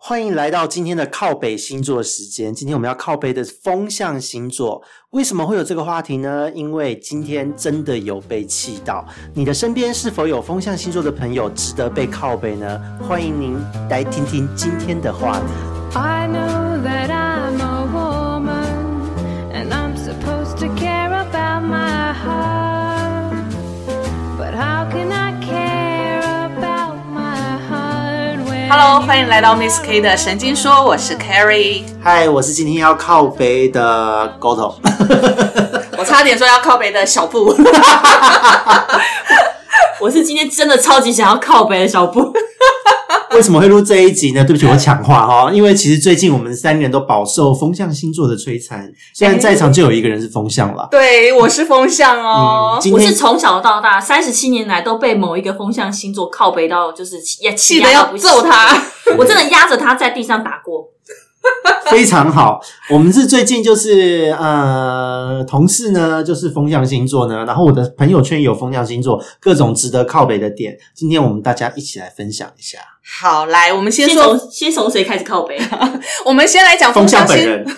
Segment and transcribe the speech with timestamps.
[0.00, 2.54] 欢迎来到今天的靠北星座时间。
[2.54, 6.48] 今天我们要靠北的风向星座，为什么会有这个话题呢？
[6.52, 9.04] 因为今天真的有被气到。
[9.34, 12.80] 你的身边是否有风向星座的朋友值得被靠背呢？
[13.06, 13.58] 欢迎您
[13.90, 15.46] 来听听今天的话题。
[15.98, 16.67] I know
[28.70, 31.84] Hello，欢迎来到 Miss K 的神经说，我是 Carrie。
[32.04, 34.74] 嗨，我是今天要靠北的 Goto。
[35.96, 37.46] 我差点说要靠北的小布，
[39.98, 42.30] 我是今天真的超级想要靠北的小布，
[43.36, 44.42] 为什么会录这一集呢？
[44.44, 50.88] 对不起，我抢话哈，因为其实最近我们三个人都饱受风象星座的摧残，虽然在场就有一个人是风象了。
[50.90, 58.76] 对我是风象哦嗯，我是从小到大三十七年来都被某一个风象星座靠北到，就是也气得要揍他。
[59.18, 60.88] 我真的压着他在地上打过。
[61.90, 72.78] 非常好，我们是最近就是呃，同事呢就是风象星座呢，然后我的朋友圈有风象星座，各种值得靠北的点，今天我们大家一起来分享一下。
[73.10, 75.58] 好，来，我们先从先从谁开始靠背？
[76.24, 77.44] 我们先来讲风象象星。
[77.44, 77.66] 本人，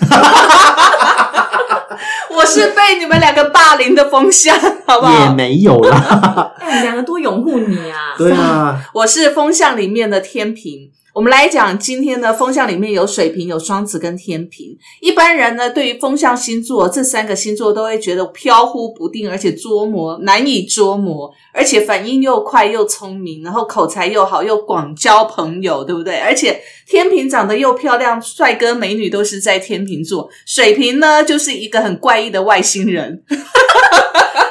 [2.30, 5.30] 我是被你们两个霸凌的风向， 好不好也？
[5.34, 8.14] 没有啦，哎，我们两个多拥护你啊！
[8.18, 10.90] 对啊，我是风向里面的天平。
[11.12, 14.77] 我们来讲今天的风象里面有水瓶、有双子跟天平。
[15.00, 26.19] 一般人呢，对于风象星座这三个星座都会觉得飘忽不定，而且捉摸难以捉摸，而且反应又快又聪明，然后口才又好，又广交朋友，对不对？
[26.19, 30.28] 而且天平长得又漂亮，帅哥美女都是在天平座。
[30.47, 33.25] 水瓶呢，就是一个很怪异的外星人。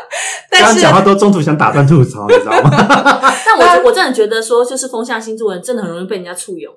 [0.52, 2.70] 但是刚刚讲话都中途想打断吐槽，你知道吗？
[3.46, 6.74] 但我我真的觉得说，就是风象星座的人真的很容易被人家簇拥。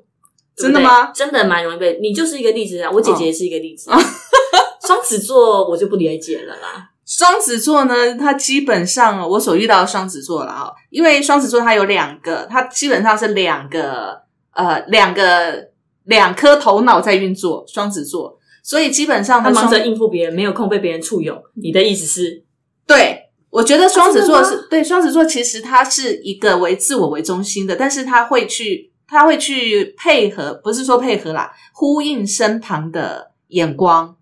[0.55, 2.91] 对不对真的吗真的蛮容易被，你就是一个例子啊！
[2.92, 3.91] 我姐姐也是一个例子。
[4.87, 6.91] 双子座我就不理解了啦。
[7.06, 14.20] 双子座呢，它基本上我所遇到的双子座了哈，因为双子座它有两个，它基本上是两个
[14.55, 15.70] 呃两个
[16.05, 21.42] 两颗头脑在运作，双子座，所以基本上它双他忙着应付别人，没有空被别人簇拥。
[21.55, 22.45] 你的意思是？
[22.86, 23.22] 对，
[23.52, 34.17] 我觉得双子座是、对双子座，其实它是一个为自我为中心的，但是他会去他会去配合，不是说配合啦，呼应身旁的眼光。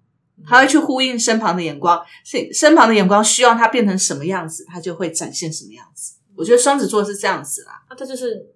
[0.47, 6.15] 他会去呼应身旁的眼光，是身旁的眼光需要他变成什么样子，他就会展现什么样子。
[6.35, 7.83] 我觉得双子座是这样子啦。
[7.89, 8.47] 啊，他就是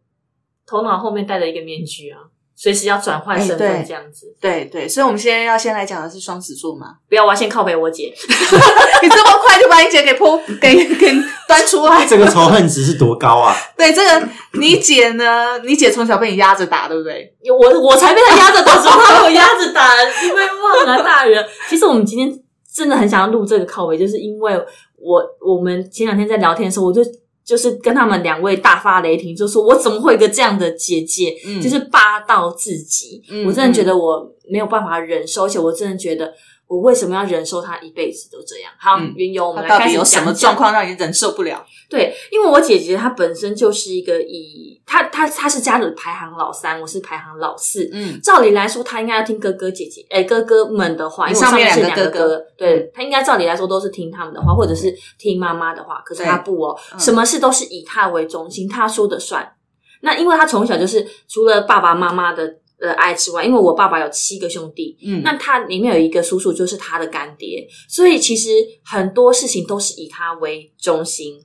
[0.67, 2.19] 头脑后面戴着一个面具啊，
[2.57, 4.27] 随时要转换身份这样子。
[4.41, 6.87] 对对，所以我们现在要先来讲的是双子座嘛。
[7.09, 8.15] 不要，我要先靠北我姐。
[9.03, 11.13] 你这么快就把你姐给泼给给
[11.49, 13.55] 端出来，这个仇恨值是多高啊？
[13.77, 15.59] 对这个你姐呢？
[15.65, 17.35] 你姐从小被你压着打，对不对？
[17.51, 19.91] 我我才被她压着打，什么他被我压着打？
[20.23, 21.45] 因为忘了大人。
[21.69, 22.33] 其实我们今天
[22.75, 24.55] 真的很想要录这个靠背，就是因为
[24.97, 27.03] 我我们前两天在聊天的时候，我就
[27.45, 33.23] 就是跟他们两位大发雷霆，就说我怎么会有一个这样的姐姐，嗯就是霸道至极。
[33.31, 36.33] 嗯我真的觉得我没有办法忍受，而且我真的觉得
[36.67, 38.73] 我为什么要忍受他一辈子都这样？
[38.79, 41.65] 好，嗯云游，我们来开始底有什么状况让你忍受不了？
[41.91, 47.89] 对，因为我姐姐她本身就是一个以她她她是家里排行老三，我是排行老四。
[47.93, 56.03] 嗯照理来说，她应该要听哥哥姐姐，哎、哥哥们的话，因为我上面是两个哥对她应该照理来说都是听他们的话，或者是听妈妈的话。
[56.05, 59.53] 可是她不哦，嗯什么事都是以她为中心，她说的算。
[60.01, 68.51] 那因为她从小就是除了爸爸妈妈的呃爱之外，因为我爸爸有七个兄弟，嗯那他里面有一个叔叔就是他的干爹，所以其实
[68.85, 71.41] 很多事情都是以他为中心。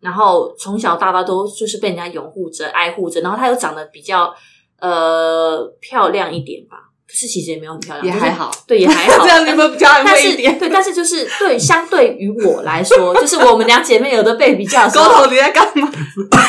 [0.00, 4.34] 然后从小到大都就是被人家拥护着、爱护着，然后他又长得比较
[4.80, 9.22] 呃漂亮一点吧，可是其实也没有很漂亮，也还好，对，也还好。
[9.26, 10.58] 这样你们比较安但是慰一点。
[10.58, 15.04] 对，但是就是对，相对于我来说，就是我们两姐妹有的被比较的时 沟。
[15.04, 15.92] 头你在干嘛？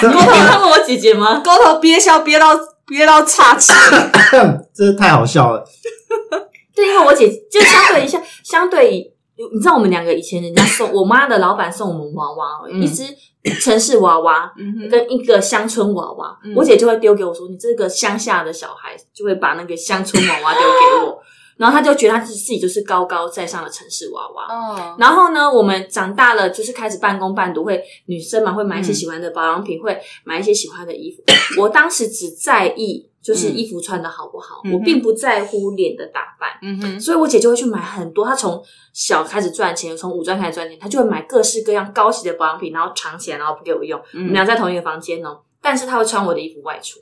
[0.02, 1.40] 沟头有看过我姐姐吗？
[1.44, 2.58] 沟头憋笑憋到
[2.92, 3.72] 憋到岔气。
[4.76, 5.64] 真是太好笑了。
[6.76, 9.12] 对，因为我姐就相对一下， 相对于
[9.54, 13.04] 你知道，我们两个以前人家送我妈的老板送我们娃娃，嗯一只
[13.60, 21.18] 城市娃娃嗯哼跟一个乡村娃娃，嗯我姐就会丢给我说：“你这个乡下的小孩就会把那个乡村娃娃丢给我。”
[21.62, 24.48] 然后他就觉得他自己就是高高在上的城市娃娃。
[24.48, 31.22] 哦，然后呢，我们长大了，就是开始半工半读，会女生嘛会买一些嗯喜欢的保养品，会买一些喜欢的衣服。
[31.62, 36.50] 我当时只在意就是衣服穿的好不好，嗯我并不在乎脸的打扮。
[36.64, 38.26] 嗯哼，所以我姐就会去买很多。
[38.26, 38.60] 她从
[38.92, 44.02] 小开始赚钱，从五专开始赚钱，她就会买各式各样高级的保养品，然后藏起来，然后不给我用。
[44.14, 47.00] 我们嗯俩在同一个房间哦，但是她会穿我的衣服外出。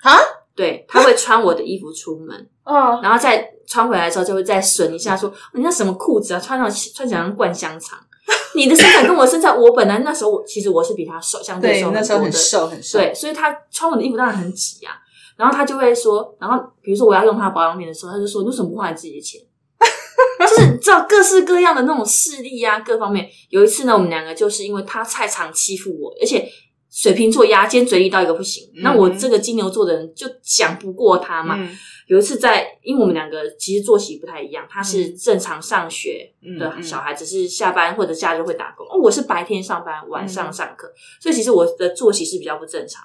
[0.00, 0.16] 啊，
[0.58, 7.96] 对，他会穿我的衣服出门，哦，然后再穿回来的时候就会再损一下说，你那什么裤子啊，穿上穿起来像灌香肠。
[8.56, 14.94] 你的身材跟我身材，我本来那时候我其实我是比他瘦，相对对，瘦那时候很多的瘦很瘦，对，所以他穿我的衣服当然很挤啊。
[15.36, 19.40] 然后他就会说，然后比如说我要用他的保养品的时候，他就说：“你为什么不花你自己的钱？”
[20.40, 23.28] 就是你知道各式各样的那种势力啊，各方面。
[23.50, 26.50] 有一次呢，我们两个就是因为他太常欺负我，而且
[26.90, 28.70] 水瓶座牙尖嘴利到一个不行。
[28.76, 31.56] 那我这个金牛座的人就讲不过他嘛。
[31.58, 31.76] 嗯
[32.08, 38.86] 有一次在，因为我们两个其实作息不太一样，他是正常上学的小孩，只是下班或者假日会打工。
[38.86, 40.90] 哦，我是白天上班，晚嗯上上课，
[41.20, 43.04] 所以其实我的作息是比较不正常。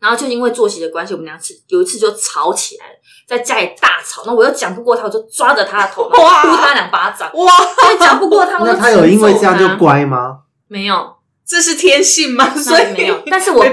[0.00, 2.94] 然后就因为作息的关系，我们两次有一次就吵起来了，
[3.28, 4.22] 在家里大吵。
[4.24, 7.30] 那我又讲不过他，我就抓着他的头， 然后呼他两巴掌。
[7.34, 7.52] 哇，
[7.84, 10.44] 因为讲不过他，我就那他有因为这样就乖吗？
[10.66, 11.14] 没有？
[11.52, 12.48] 这是天性吗？
[12.56, 13.70] 所以没有，但是我哥。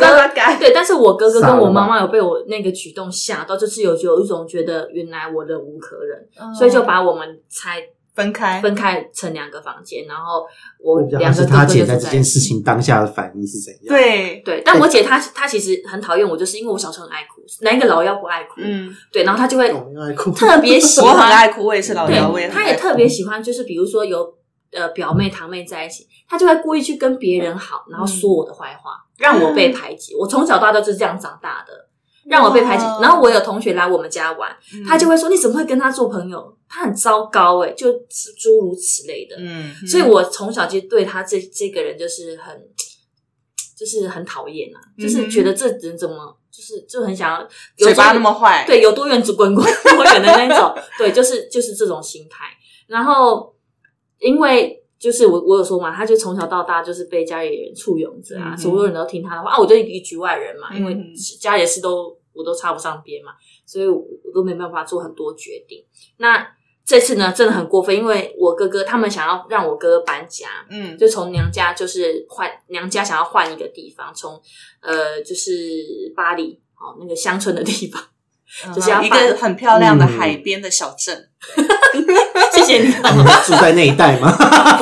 [0.59, 7.81] 对，但是我哥哥跟我妈妈有被我那个举动吓到，就是有有一种觉得原来我忍无可忍，嗯所以就把我们拆
[8.13, 10.45] 分开，分开成两个房间，然后
[10.83, 18.55] 我两个他哥哥就在姐在这件事情当下的反应是怎样？，对，对，但我姐她她其实很讨厌我，就是因为我小时候很爱哭，哪一个老幺不爱哭？
[18.57, 19.73] 嗯，对，然后她就会。
[20.35, 24.33] 特别喜 我很欢，爱哭，我也是老幺，我也对，很爱哭她也特别喜欢，就是比如说有
[24.73, 30.15] 呃表妹堂妹在一起，她就会故意去跟别人好，然后说我的坏话，让我被排挤。
[30.15, 31.87] 我从小到大就是这样长大的。
[32.25, 36.55] 让我被排挤，然后我有同学来我们家玩，嗯他就会说：“你怎么会跟他做朋友？
[36.67, 37.91] 他很糟糕哎、就
[38.37, 39.35] 诸如此类的。
[39.39, 42.55] 嗯，所以我从小就对他这这个人就是很，
[43.75, 47.41] 就是很讨厌啊，就是觉得这人怎么就是就很想要
[47.77, 49.65] 有嘴巴那么坏，对，有多远只滚滚
[49.95, 52.45] 多远的那种，对，就是就是这种心态。
[52.85, 53.55] 然后
[54.19, 60.95] 因为就是我我有说嘛，他就从小到大就是被家里人簇拥着啊，嗯所有人都听他的话啊，我就一个局外人嘛，因为
[61.39, 63.31] 家里的事都我都插不上边嘛，
[63.65, 65.83] 所以我我都没办法做很多决定。
[66.17, 66.45] 那
[66.85, 74.41] 这次呢，真的很过分，因为我哥哥他们想要让我哥哥搬家，嗯，就从娘家就是换娘家想要换一个地方，从
[74.81, 75.51] 呃就是
[76.15, 78.03] 巴黎哦那个乡村的地方。
[78.75, 81.29] 就是要一个很漂亮的嗯海边的小镇，
[82.53, 82.91] 谢谢你。
[83.45, 84.31] 住在那一带吗？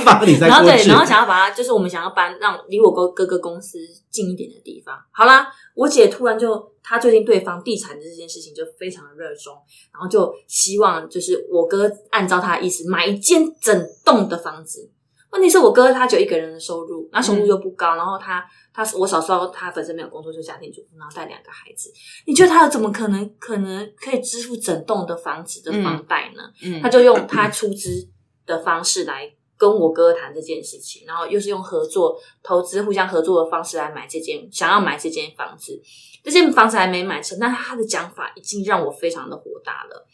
[0.06, 3.78] 巴黎再然后对，然后想要把它，就是我们想要搬让离我哥哥哥公司
[4.10, 4.96] 近一点的地方。
[5.12, 9.54] 好啦，我姐突然就她最近对房地产的这件事情就非常的热衷，
[9.94, 14.90] 然后就希望就是我哥按照她的意思买一间整栋的房子。
[15.38, 18.44] 问题是我哥他只有一个人的收入，那收入又不高，然后他
[18.74, 21.92] 他我小时候他本身没有工作，就家庭主妇，然后带两个孩子，
[22.26, 26.42] 你觉得他怎么可能可能可以支付整栋的房子的房贷呢？
[26.64, 28.08] 嗯他就用他出资
[28.46, 35.82] 的方式来跟我哥谈这件事情，然后又是用合作投资、互相合作的方式来买这间，想要买这间房子。
[36.24, 40.06] 这间房子还没买成，但他的讲法已经让我非常的火大了。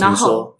[0.00, 0.56] 然后说？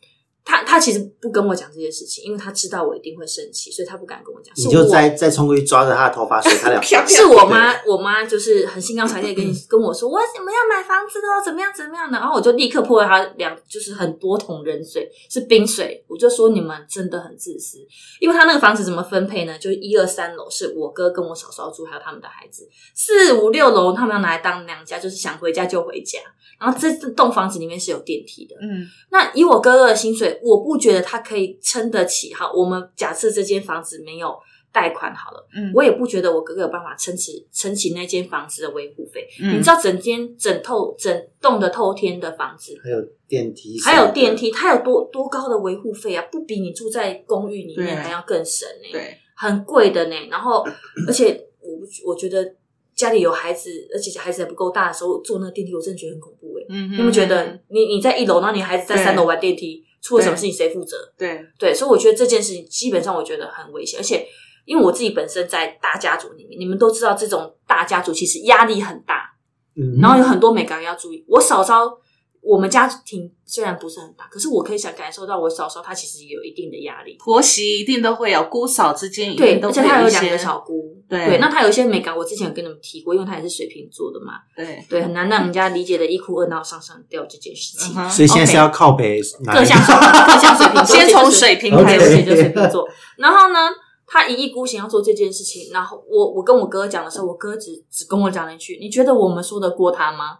[0.50, 4.52] 他他其实不跟我讲这些事情，因为他知道我一定会生气，所以他不敢跟我讲。
[4.56, 17.78] 你就再再冲过去抓着他的头发，说他俩 是我妈，我妈就是很兴高采烈跟你 跟我说，我怎么样买房子哦，怎么样怎么样的，然后我就立刻泼了他两，就是很多桶冷水，是冰水，我就说你们真的很自私，
[18.18, 19.56] 因为他那个房子怎么分配呢？
[19.58, 26.18] 就是一二三楼是我哥跟我嫂嫂住，还有他们的孩子，四五六楼他们要拿来当娘家，就是想回家就回家，
[26.60, 32.34] 然后这这栋房子里面是有电梯的，嗯那以我哥哥的薪水，我不觉得他可以撑得起。
[32.34, 34.38] 哈，我们假设这间房子没有
[34.70, 39.26] 贷款好了，嗯，我也不觉得我哥哥有办法撑起撑起那间房子的维护费。
[39.40, 46.24] 嗯你知道，整间整透整栋的透天的房子，还有电梯，还有电，梯，它有多多高的维护费啊？
[46.30, 50.16] 不比你住在公寓里面对还要更省呢、对，很贵的呢。
[50.30, 50.62] 然后，
[51.08, 52.54] 而且我不我觉得
[53.00, 60.96] 家里有孩子，而且孩子还不够大的时候坐那个电梯，我真的觉得很恐怖哎、嗯，你有没有觉得你你在一楼，然后你孩子在三楼玩电梯，出了什么事情谁负责？
[61.16, 64.26] 对，对，所以我觉得这件事情基本上我觉得很危险，而且
[64.66, 69.30] 因为我自己本身在大家族里面，你们都知道这种大家族其实压力很大，
[69.76, 71.24] 嗯，然后有很多美感要注意。
[71.26, 71.98] 我嫂嫂，
[72.42, 77.16] 我们家庭虽然不是很大，可是我可以想感受到我嫂嫂她其实也有一定的压力。
[77.18, 87.94] 婆媳一定都会有，姑嫂之间一对，定都而且会一些她有两个小姑，对那她有一些美感，我之前有跟你们提过，因为她也是水瓶座的嘛，对，对，很难让人家理解的一哭二闹上上吊这件事情。
[88.08, 92.88] 所以现在是要靠北各项各项水瓶座， 先从水瓶开始就水瓶座。
[93.18, 93.68] 然后呢，
[94.06, 100.38] 他一意孤行要做这件事情，然后我我跟我哥讲的时候，我哥只只跟我讲了一句：“你觉得我们说得过他吗？”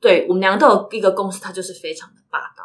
[0.00, 2.64] 对我们两个都有一个共识，他就是非常的霸道。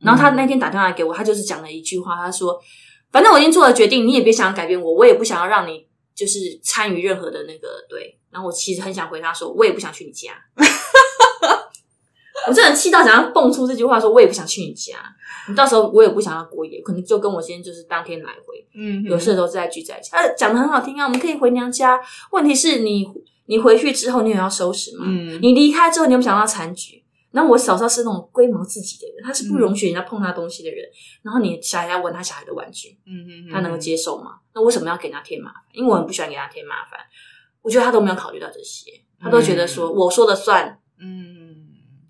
[0.00, 2.58] 然后他那天打电话来给我，他就是讲了一句话，他说
[3.12, 10.32] ：“反正我已经做了决定，你也别想要改变我，我也不想要让你就是参与任何的那个对。”然后我其实很想回他说：“我也不想去你家。
[12.48, 14.96] ”我真的气到想要蹦出这句话，说我也不想去你家，
[15.46, 20.10] 你到时候我也不想要过夜，可能就跟我今天就是当天来回，嗯有事的时候再聚在一起。
[20.12, 22.00] 呃，讲的很好听啊，我们可以回娘家。
[22.30, 23.06] 问题是你
[23.50, 25.04] 你回去之后，你也要收拾嘛。
[25.08, 27.04] 嗯你离开之后，你有没有想到残局？
[27.32, 30.88] 然后我嫂嫂是那种龟毛自己的人，她是不容许人家碰她东西的人。
[31.22, 34.38] 然后你小孩要闻他小孩的玩具，嗯嗯他能够接受吗？
[34.54, 35.62] 那为什么要给他添麻烦？
[35.72, 37.00] 因为我很不喜欢给他添麻烦。
[37.62, 41.56] 我觉得他都没有考虑到这些，他都觉得说、我说了算，嗯，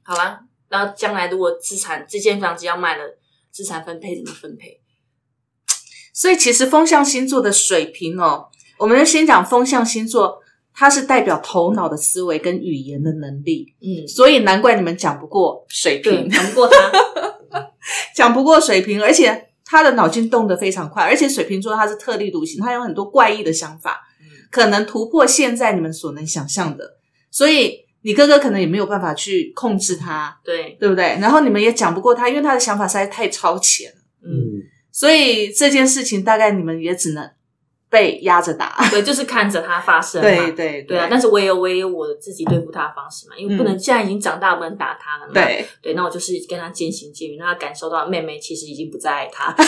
[0.03, 0.41] 好啦。
[0.69, 3.19] 然后将来如果资产这间房子要卖了，
[3.51, 4.81] 资产分配怎么分配？
[6.13, 10.40] 所以其实风象星座的水平哦，我们先讲风象星座，
[10.75, 16.93] 它是代表头脑的思维跟语言的能力，嗯，所以难怪你们讲不过水对，瓶，讲不过他，
[18.15, 24.01] 讲不过水瓶，而且他的脑筋动得非常快，而且水瓶座他是特立独行，他有很多怪异的想法，
[24.51, 26.97] 可能突破现在你们所能想象的，
[27.31, 31.19] 所以你哥哥可能也没有办法去控制他，对，对不对？
[31.21, 37.31] 然后你们也讲不过他，因为他的想法实在太超前了，嗯，嗯，所以这件事情大概你们也只能
[37.91, 38.77] 被压着打。
[38.91, 40.29] 对，就是看着他发生嘛。
[40.29, 45.35] 对对对啊，但是我也有我也有我自己对付他的方式嘛，因为不能、现在已经长大，不能打他了嘛。
[45.35, 49.55] 对，对，那我就是跟他渐行渐远，让他感受到妹妹其实已经不再爱他。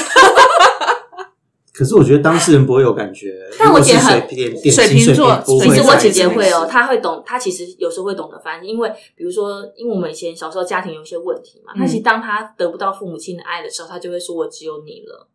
[1.74, 15.26] 可是我觉得当事人不会有感觉，但我姐很水瓶座其实我姐姐会哦，事她会懂，她其实有时候会懂得翻译，因为比如说，因为我们以前小时候家庭有一些问题嘛，嗯她其实当她得不到父母亲的爱的时候，她就会说我只有你了，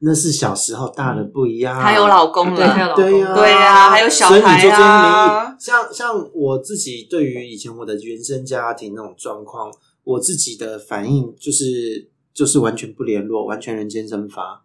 [0.00, 1.78] 那是小时候，大人不一样。
[1.78, 9.72] 还有老公对，她有了，老公，对呀、对呀还有小孩啊所以你做这件没像像我自己对于以前我的原生家庭那种状况，
[10.04, 14.62] 我自己的反应就是就是完全不联络，完全人间蒸发，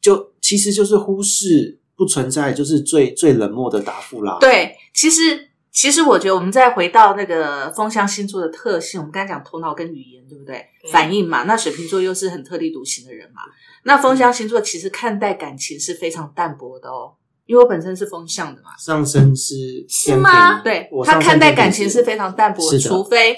[0.00, 10.64] 就其实就是忽视不存在，就是最最冷漠的答复啦。，对，其实其实我觉得我们再回到那个风象星座的特性，我们刚才讲头脑跟语言，对不对？
[10.84, 13.40] 对反应嘛，那水瓶座又是很特立独行的人嘛。
[13.84, 17.14] 那风象星座其实看待感情是非常淡薄的哦，
[17.46, 18.76] 因为我本身是风象的嘛。
[18.78, 23.36] 上升是是吗，对我上升他看待感情是非常淡薄的，除非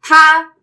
[0.00, 0.54] 他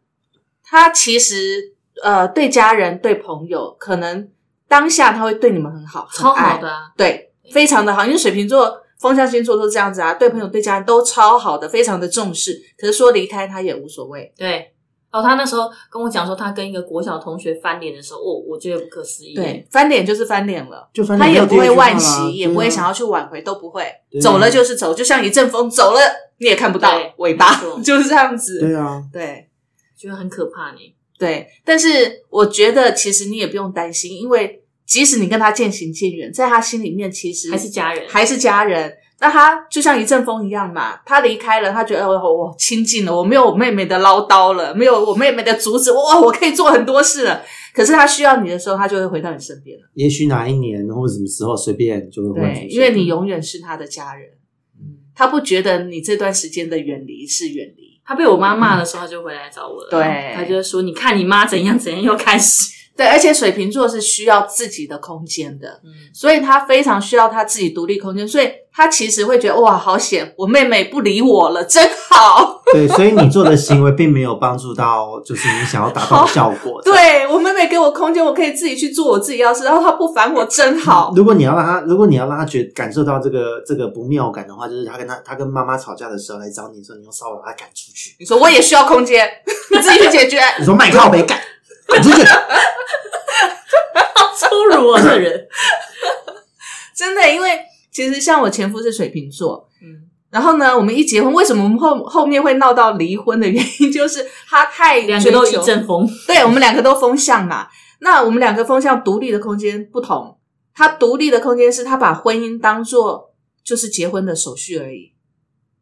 [0.63, 4.29] 他其实呃对家人对朋友，可能
[4.67, 12.61] 当下他会对你们很好，很超好的啊，对，非常的好，因为水瓶座、风象星座都是这样子啊，对朋友、对家人都超好的，非常的重视。
[12.77, 14.73] 可是说离开他也无所谓，对。
[15.11, 19.33] 哦，他那时候跟我讲说，他跟一个国小同学翻脸的时候，哦，我觉得不可思议。
[19.33, 23.83] 对，翻脸就是翻脸了，就翻脸他也不会惋啊惜，也不会想要去挽回，都不会，
[24.21, 25.99] 走了就是走，就像一阵风走了，
[26.37, 28.59] 你也看不到对尾巴，就是这样子。
[28.59, 29.47] 对啊，对
[29.97, 30.95] 觉得很可怕呢。
[31.17, 38.93] 对，但是我觉得其实你也不用担心，因为即使你跟他渐行渐远，在他心里面其实还是家人，还是家人。
[39.21, 47.41] 那他就像一阵风一样嘛，他离开了，他觉得哦我我亲近了，我没有我妹妹的唠叨了，没有我妹妹的阻止，哇，我可以做很多事了。
[47.73, 49.83] 可是他需要你的时候，他就会回到你身边了。
[49.93, 54.27] 也许哪一年或者什么时候随便就会忽然出对，因为你永远是他的家人，
[54.79, 57.99] 嗯他不觉得你这段时间的远离是远离。
[58.05, 59.89] 他被我妈骂的时候，他就回来找我了。
[59.91, 62.78] 对他就说：“你看你妈怎样怎样，又开始。
[62.99, 72.61] 对，而且水瓶座是需要自己的空间的，嗯所以他非常需要他自己独立空间，所以他其实会觉得哇，好险，我妹妹不理我了，真好。
[72.73, 76.81] 对，所以你做的行为并没有帮助到，就是你想要达到的效果。
[76.83, 81.13] 对我妹妹给我空间，我可以自己去做我自己要事，然后她不烦我，真好。
[81.15, 88.17] 如果你要让她，如果你要让她觉感受到这个这个不妙感的话，就是她跟她她跟妈妈吵架的时候来找你的时候，你用扫把把她赶出去。
[88.19, 89.25] 你说我也需要空间，
[89.71, 90.41] 你自己去解决。
[90.59, 91.39] 你说麦靠北赶赶
[91.97, 92.23] 出去，
[94.37, 95.47] 粗鲁啊，这人。
[96.95, 97.59] 真的，因为
[97.91, 106.07] 其实像我前夫是水瓶座，嗯，然后呢，我们一结婚，为什么我们后后面会闹到离婚的原因，就是他太两个都一阵风。
[106.27, 107.67] 对我们两个都风向嘛。
[108.01, 110.37] 那我们两个风向独立的空间不同，
[110.73, 115.13] 他独立的空间是他把婚姻当做就是结婚的手续而已。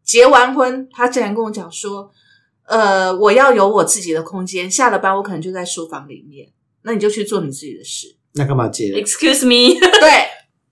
[0.03, 2.11] 结完婚，他竟然跟我讲说
[2.67, 6.47] ：“呃，我要有我自己的空间，下了班我可能就在书房里面，
[6.83, 8.15] 那你就去做你自己的事。
[8.33, 10.09] 那干嘛接？Excuse me，” 对，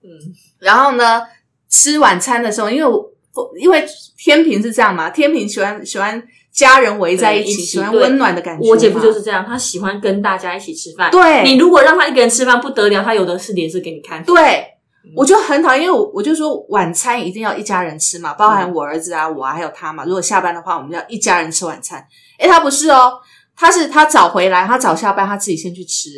[0.02, 1.22] 嗯，然后呢，
[1.68, 3.10] 吃晚餐的时候，因为我
[3.58, 3.84] 因为
[4.16, 6.22] 天平是这样嘛，天平喜欢喜欢
[6.52, 8.68] 家人围在一起，一起喜欢温暖的感觉。
[8.68, 11.10] 我姐夫就是这样，他喜欢跟大家一起吃饭。
[11.10, 14.22] 对你如果让他一个人吃饭不得了，他有的是脸色给你看。
[14.22, 14.75] 对，
[15.14, 20.04] 我就很讨厌，因为我我就说晚餐一定要一家人吃嘛，包含我儿子啊，我啊，还有他嘛。
[20.04, 22.04] 如果下班的话，我们要一家人吃晚餐。
[22.38, 23.12] 诶，他不是哦，
[23.56, 26.08] 他是他早回来，他早下班，他自己先去吃，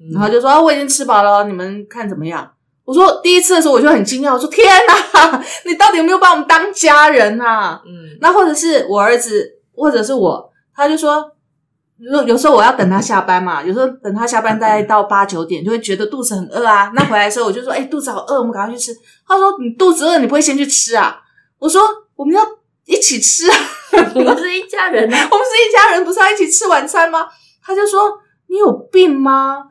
[0.00, 2.52] 嗯然后就说、啊、我已经吃饱了，你们看怎么样？
[2.84, 7.82] 我说第一次的时候我就很惊讶，我说天哪， 你到底有没有把我们当家人啊？
[7.84, 11.32] 嗯，那或者是我儿子，或者是我，他就说
[11.98, 16.90] 有有时候我要等他下班嘛，有时候等他下班大概到八九点，就会觉得肚子很饿啊。
[16.94, 18.92] 那回来的时候我就说：“哎、肚子好饿，我们赶快去吃。”
[19.26, 21.18] 他说：“你肚子饿，你不会先去吃啊？”
[21.58, 21.80] 我说
[22.14, 22.42] ：“我们要
[22.84, 23.56] 一起吃啊，
[24.14, 25.16] 我们是一家人啊。
[25.30, 27.26] 我们是一家人，不是要一起吃晚餐吗？”
[27.64, 28.12] 他就说
[28.48, 29.64] ：“你有病吗？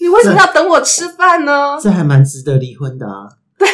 [0.00, 3.28] 你为什么要等我吃饭呢？”这还蛮值得离婚的啊。
[3.58, 3.68] 对，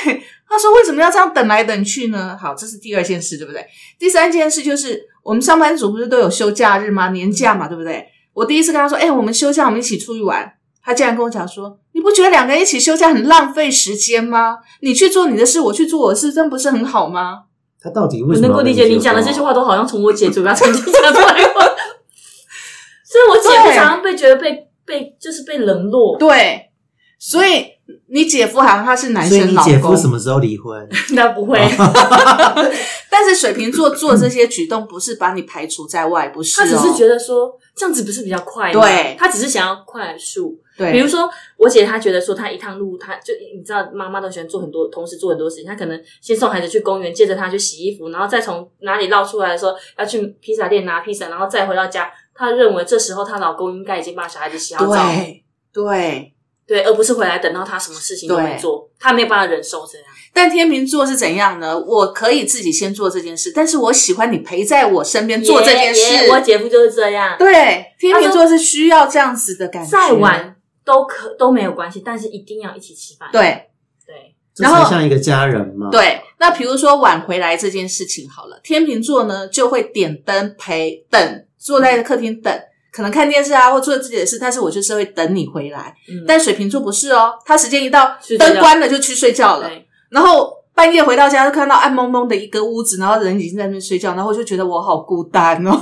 [0.49, 2.37] 他说为什么要这样等来等去呢？
[2.41, 3.67] 好，这是第二件事，对不对？
[3.99, 7.11] 第三件事就是我们上班族不是都有休假日吗？
[7.11, 8.07] 年假嘛，对不对？
[8.33, 10.53] 我第一次跟他说，哎、我们休假，我们一起出去玩。
[10.83, 14.59] 他竟然跟我讲说，你不觉得两个人一起休假很浪费时间吗？
[14.83, 17.41] 你去做你的事，我去做我的事，这样不是很好吗？
[17.81, 21.63] 他到底为我什么要能够理解你讲的这些话，都好像从我姐嘴巴曾经 讲出来过。
[23.05, 26.71] 所以我姐夫常常被觉得被被就是被冷落，对，
[27.19, 27.67] 所以
[28.09, 30.89] 你姐夫好像他是男所以你生老公姐夫什，么时候离婚？
[31.15, 31.59] 那不会，
[33.11, 38.81] 但是水瓶座做这些举动不是把你排除在外，不是、哦，他只是觉得说这样子不是比较快吗？
[38.81, 40.59] 对他只是想要快速。
[40.77, 41.27] 对，比如说
[41.57, 45.65] 我姐，她觉得说她一趟路，她就你知道妈妈都喜欢做很多，同时做很多事情。
[45.65, 52.11] 她可能先送孩子去公园，接着她去洗衣服，然后再从哪里绕出来的时候要去披萨店拿披萨，然后再回到家。
[52.35, 56.36] 她认为这时候她老公应该已经把小孩子洗好澡，对对。
[56.67, 60.07] 对，而不是回来等到他什么事情都没做，他没有办法忍受这样。
[60.33, 61.79] 但天秤座是怎样呢？
[61.79, 66.29] 我可以自己先做这件事，但是我喜欢你陪在我身边做这件事。
[66.31, 69.91] 我姐夫就是这样，对，天秤座是需要这样子的感觉。
[69.91, 73.29] 再晚都可都没有关系，但是一定要一起吃饭。
[73.33, 73.71] 对
[74.05, 82.53] 对，这然后像一个家人嘛。，对，那比如说晚回来这件事情好了，天秤座呢就会点灯陪等，坐在客厅等，
[82.97, 85.95] 可能看电视啊，或做自己的事，但是我就是会等你回来。
[86.09, 89.71] 嗯，但水瓶座不是哦，他时间一到，灯关了就去睡觉了，
[90.09, 95.73] 然后半夜回到家就看到暗蒙蒙的一个屋子，然后人已经在那边睡觉，然后我就觉得我好孤单哦。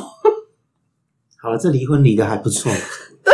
[1.40, 2.72] 好了，这离婚离的还不错。
[3.22, 3.32] 对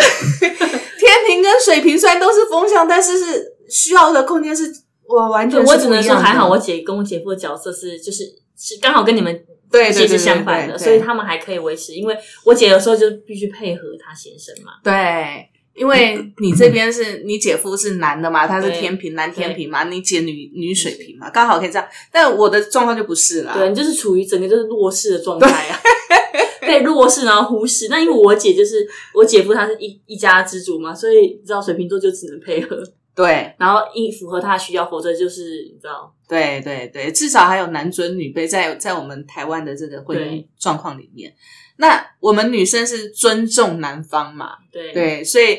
[0.50, 4.70] 天平跟水瓶虽然都是风向，但是是需要的空间是
[5.08, 8.24] 我完全是我只能说还好，我姐跟我姐夫的角色是就是
[8.60, 9.32] 是刚好跟你们
[9.72, 11.94] 对对对其实是相反的，所以他们还可以维持。
[11.94, 21.88] 因为我姐有时候就必须配合她先生嘛，对，因为你这边是你姐夫是男的嘛，他是天平男天平嘛，你姐女女水瓶嘛，刚好可以这样。
[22.12, 23.54] 但我的状况就不是啦。
[23.56, 25.80] 对你就是处于整个就是弱势的状态啊，
[26.60, 27.88] 被弱势然后忽视。
[27.88, 32.76] 那因为我姐就是我姐夫，他是一一家之主嘛，所以你知道水瓶座就只能配合，
[33.14, 41.34] 对然后应符合他的需要，否则就是你知道，对对对，至少还有男尊女卑在在我们台湾的这个婚姻状况里面。
[41.76, 44.50] 那我们女生是尊重男方嘛？
[44.70, 45.58] 对对，所以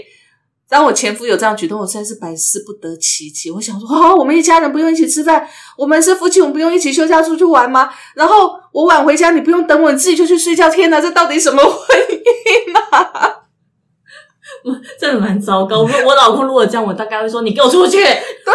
[0.70, 3.52] 当我前夫有这样举动，我实在是百思不得其解。
[3.52, 5.46] 我想说，啊，我们一家人不用一起吃饭，
[5.78, 7.92] 我们是夫妻，我们不用一起休假出去玩吗？
[8.16, 10.70] 然后我晚回家，你不用等我，你自己就去睡觉。
[10.70, 12.21] 天哪，这到底什么 婚姻啊？
[15.00, 15.82] 真的蛮糟糕。
[15.82, 18.54] 我我老公如果这样，我大概会说你给我出去，对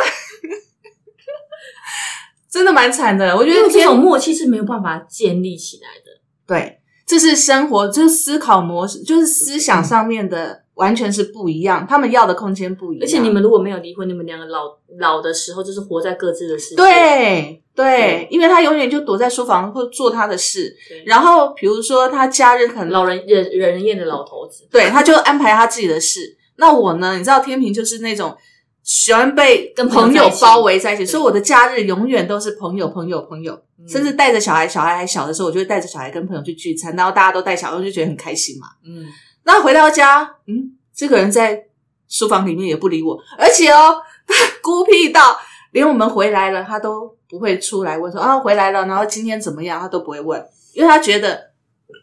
[2.50, 3.36] 真的蛮惨的。
[3.36, 6.20] 我觉得这种默契是没有办法建立起来的。
[6.46, 13.04] 对，这是生活，就是思考模式，就是思想上面的完全是不一样，他们要的空间不一样。
[13.04, 16.76] 而且你们如果没有离婚，你们两个老老的时候就是活在各自的世界。
[16.76, 26.36] 对对对，因为他永远就躲在书房或做他的事，然后比如说他假日可能老人人人人厌的老头子，对，他就安排他自己的事。
[26.56, 27.18] 那我呢？
[27.18, 28.34] 你知道天平就是那种
[28.82, 38.68] 喜欢被跟朋朋友包围在一起，所以我的假日永远都是朋友、朋友、朋友，嗯甚至带着小孩，小孩还小的时候，我就会带着小孩跟朋友去聚餐，然后大家都带小孩，我就觉得很开心嘛。
[38.86, 39.04] 嗯，
[39.46, 41.66] 那回到家，嗯，这个人在
[42.08, 45.38] 书房里面也不理我，而且哦， 他孤僻到
[45.70, 51.52] 连我们回来了，他都不会出来问说啊回来了，然后今天怎么样，他都不会问，因为他觉得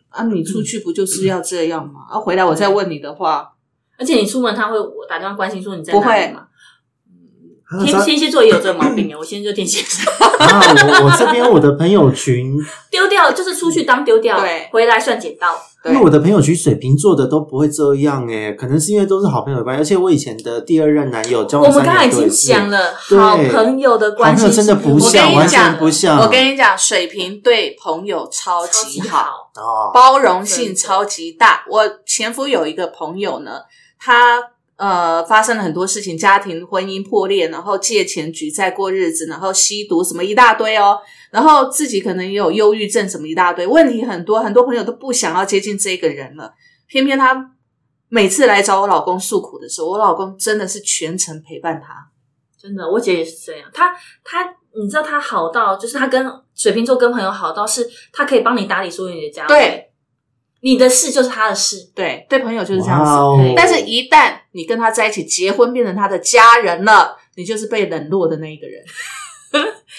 [0.07, 2.07] 啊你出去不就是要这样吗？
[2.09, 3.53] 啊回来我再问你的话，
[3.99, 4.77] 而且你出门他会
[5.09, 6.47] 打电话关心说你在不会哪里嘛。
[7.85, 12.57] 天天蝎座也有这个毛病啊，我现在就天蝎座，啊，我我这边我的朋友群，
[12.91, 15.55] 丢掉就是出去当丢掉，对回来算捡到。
[15.85, 26.19] 因为我的朋友群水瓶座的都不会这样诶，可能是因为都是好朋友的关系，而且我以前的第二任男友交我们刚才已经讲了，好朋友的关系好朋友真的不我像，完跟你讲全不像。
[26.21, 29.21] 我跟你讲，水瓶对朋友超超级好，级好，
[29.61, 31.65] 哦，包容性超级大。
[31.69, 33.59] 我前夫有一个朋友呢，
[33.99, 34.41] 他
[34.83, 40.99] 呃发生了很多事情，家庭婚姻破裂，然后借钱举债过日子，然后吸毒什么一大堆哦，
[41.31, 46.53] 然后自己可能也有忧郁症什么一大堆，问题很多， 很多朋友都不想要接近这个人了，
[46.87, 47.51] 偏偏他
[48.09, 52.09] 每次来找我老公诉苦的时候，我老公真的是全程陪伴他。
[52.61, 53.69] 真的，我姐也是这样。
[53.73, 53.93] 她
[54.23, 54.43] 她，
[54.81, 59.47] 你知道她好到，就是她跟水瓶座跟朋友好到是，她可以帮你打理所有你的家务。
[59.47, 59.91] 对，
[60.63, 63.53] 你的事就是他的事，对，对朋友就是这样子。
[63.53, 68.81] 但是，一旦你跟他在一起结婚，变成他的家人了，你就是被冷落的那一个人。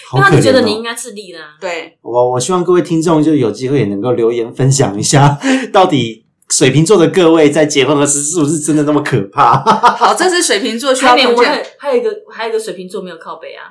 [0.09, 1.51] 好因为他就觉得你应该自立的、啊。
[1.61, 5.39] 对，我我希望各位听众就有机会也能够留言分享一下，
[5.71, 9.63] 到底水瓶座的各位在结婚的时是不是真的那么可怕？
[9.95, 13.69] 好，这是水瓶座需要还没有，碰见我还还有一个还有一个水瓶座没有靠背啊，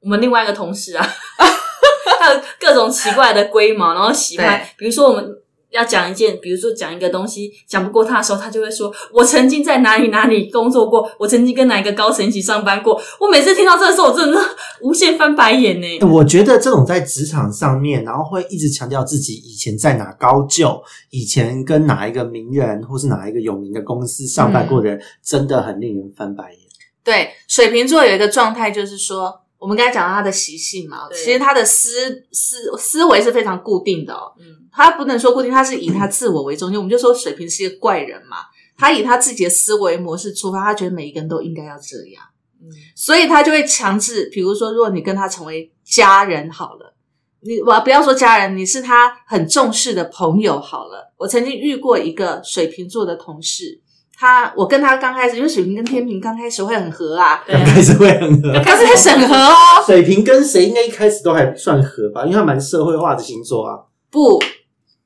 [0.00, 1.06] 我们另外一个同事啊，
[2.18, 5.24] 他有各种奇怪的龟毛，然后喜欢，比如说我们
[5.70, 14.48] 要讲一件，比如说讲一个东西讲不过他的时候，他就会说：“我曾经在哪里哪里工作过，我曾经跟哪一个高层一起上班过。”我每次听到这个时候，我真的是
[14.82, 15.86] 无限翻白眼呢。
[16.12, 26.60] 我觉得这种在职场上面，然后会一直强调自己以前在哪高就，以前跟哪一个名人或是哪一个有名的公司上班过的人，真的很令人翻白眼。
[27.02, 34.32] 对，水瓶座有一个状态，就是说，我们刚才讲到他的习性嘛，其实他的思思思维是非常固定的哦。
[34.40, 36.78] 嗯，他不能说固定，他是以他自我为中心。
[36.78, 38.38] 我们就说水瓶是一个怪人嘛，
[38.76, 42.24] 他以他自己的思维模式出发，他觉得每一个人都应该要这样，
[42.62, 46.96] 嗯所以他就会强制，比如说，如果你跟他成为家人好了。
[47.42, 51.10] 你我不要说家人，你是他很重视的朋友好了。
[51.16, 53.80] 我曾经遇过一个水瓶座的同事，
[54.20, 59.54] 他我跟他刚开始，因为水瓶跟天平刚开始会很合啊，对刚开始会很合，刚开始很合哦。
[59.86, 63.80] 水瓶跟谁应该一开始都还算合吧，因为他蛮社会化的星座啊。
[64.10, 64.38] 不，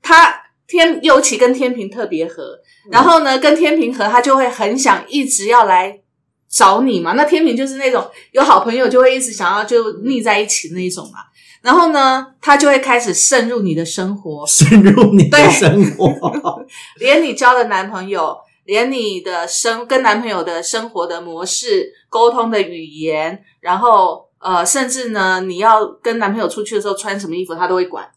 [0.03, 0.35] 他
[0.67, 2.59] 天尤其跟天平特别合，
[2.91, 6.01] 然后呢，跟天平合，他就会很想一直要来
[6.51, 7.13] 找你嘛。
[7.13, 11.21] 那天平就是那种有好朋友就会一直想要就腻在一起那一种嘛。
[11.63, 16.11] 然后呢，他就会开始渗入你的生活，渗入你的生活，
[16.99, 28.09] 连你交的男朋友，连你的生跟男朋友的生活的模式、沟通的语言，然后呃，甚至呢，你要跟男朋友出去的时候穿什么衣服，他都会管。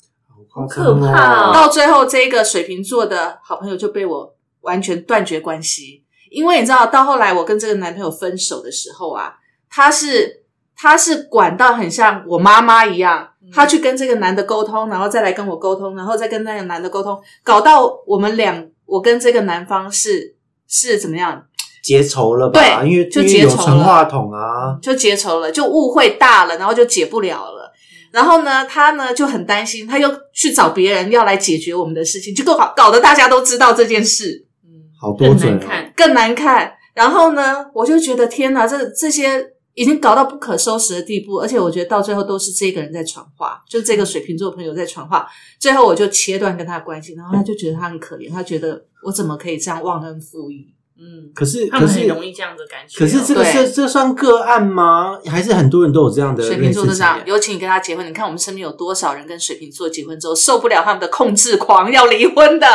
[0.50, 9.36] 好可怕哦到最后，这个水瓶座的好朋友就被我完全断绝关系，因为你知道，到后来我跟这个男朋友分手的时候啊，
[9.70, 10.44] 他是
[10.76, 20.37] 他是管到很像我妈妈一样，他去跟这个男的沟通，然后再来跟我沟通，然后再跟那个男的沟通，搞到我们两，我跟这个男方是
[20.68, 21.44] 是怎么样，
[21.84, 22.60] 结仇了吧？
[22.82, 27.72] 对因为就因为有结仇了传话筒啊，就结仇了，就误会大了，然后就解不了了。
[28.12, 34.46] 然后呢，他呢就很担心，他又去找别人要来解决我们的事情，就搞搞得大家都知道这件事。
[34.64, 35.52] 嗯，好多更嘴哦。
[35.52, 35.94] 难看。
[35.96, 36.74] 更难看。
[36.94, 39.46] 然后呢，我就觉得天哪，这这些
[39.78, 45.28] 已经搞到不可收拾的地步，而且我觉得到最后都是这个人在传话，就这个水瓶座朋友在传话。
[45.60, 50.74] 最后我就切断跟他的关系，然后他就觉得他很可怜，他觉得我怎么可以这样忘恩负义？
[51.00, 53.00] 嗯，可是他们可是很容易这样的感觉哦。
[53.00, 55.16] 可是这个对这这算个案吗？
[55.28, 57.28] 还是很多人都有这样的水瓶座就这样，验？
[57.28, 62.66] 尤其你跟他结婚，你看我们身边有多少人跟水瓶座结婚之后受不了他们的控制狂要离婚的？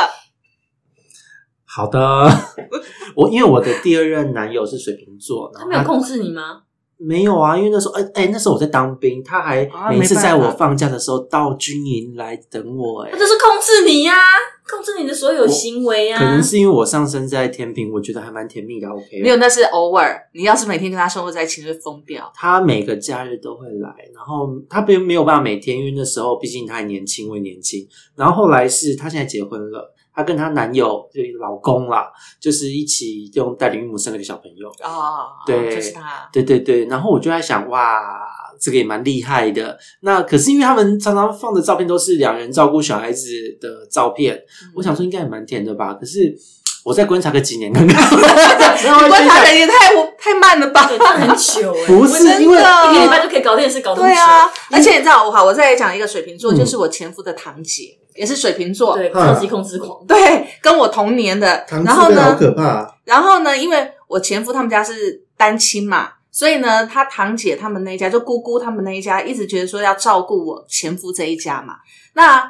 [1.64, 1.98] 好的，
[3.16, 6.61] 我因为我的第二任男友是水瓶座，他没有控制你吗？
[7.04, 14.14] 没有啊，因为那时候哎哎、那时候我在当兵，他还啊每次在我放假的时候到军营来等我、哎他，就是控制你呀、
[14.68, 18.88] 控制你的所有行为呀、可能是因为我上升在天平，我觉得还蛮甜蜜的。
[18.88, 20.16] OK，没有，那是偶尔。
[20.32, 22.30] 你要是每天跟他生活在一起，你会疯掉。
[22.34, 27.86] 他每个假日都会来，然后他并没有办法每天，因为那时候毕竟他还年轻，我也年轻。
[28.14, 34.68] 然后后来是他现在结婚了，她跟她男友就是老公啦，就是一起用代理孕母生了个小朋友。
[34.82, 36.28] 哦，对就是她。
[36.32, 38.02] 对对对，然后我就在想，哇，
[38.60, 39.76] 这个也蛮厉害的。
[40.00, 43.28] 那可是因为他们常常放的照片都是两人照顾小孩子
[43.60, 45.94] 的照片，嗯我想说应该也蛮甜的吧。
[45.94, 46.34] 可是
[46.84, 48.08] 我再观察个几年看看，
[49.08, 49.74] 观察的也太
[50.18, 50.82] 太慢了吧？
[50.82, 54.14] 很久哎、不是的因为一个礼拜就可以搞定的事，搞这么久。
[54.14, 60.04] 对啊，而且你知道，我好，我再讲一个水瓶座，嗯就是我前夫的堂姐，也是水瓶座，对，嗯超级控制狂。
[60.06, 61.64] 对，跟我同年的。
[61.68, 62.98] 然后呢，怕。
[63.04, 71.76] 然后呢，因为我前夫他们家是单亲嘛，所以呢，他堂姐他们那一家，就姑姑他们那一家，一直觉得说要照顾我前夫这一家嘛。
[72.14, 72.40] 那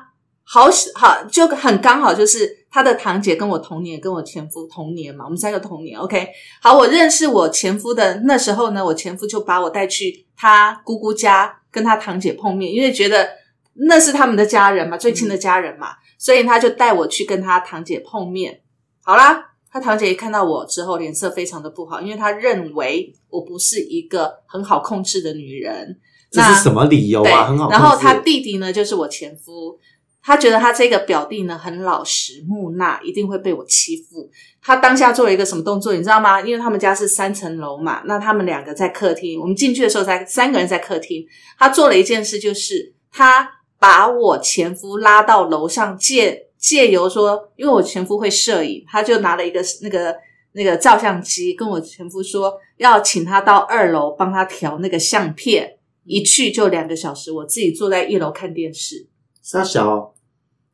[0.44, 5.98] 好好就很刚好，就是他的堂姐跟我同年，跟我前夫同年嘛，我们三个同年。
[5.98, 6.29] OK，
[6.61, 13.27] 好，我认识我前夫的那时候呢，我前夫就把我带去他姑姑家跟他堂姐碰面，因为觉得
[13.75, 18.61] 那是他们的家人嘛，最亲的家人嘛，所以他就带我去跟他堂姐碰面。
[19.03, 25.99] 好啦，他堂姐一看到我之后，脸色非常的不好，因为他认为我不是一个很好控制的女人。
[26.31, 27.47] 这是什么理由，啊？
[27.47, 27.73] 很好控制。
[27.73, 29.79] 然后他弟弟呢，就是我前夫，
[30.23, 34.31] 他觉得他这个表弟呢很老实木讷，一定会被我欺负。
[34.63, 36.41] 他当下做了一个什么动作，你知道吗？
[36.41, 41.23] 因为他们家是三层楼嘛，那他们两个在客厅，我们进去的时候才三个人在客厅。
[41.59, 43.51] 他做了一件事，就是他
[43.83, 50.14] 把我前夫拉到楼上借借由说，因为我前夫会摄影，他就拿了一个那个
[50.53, 59.09] 那个照相机，跟我前夫说要请他到二楼帮他调那个相片，一去就两个小时，我自己坐在一楼看电视，
[59.42, 60.14] 沙小，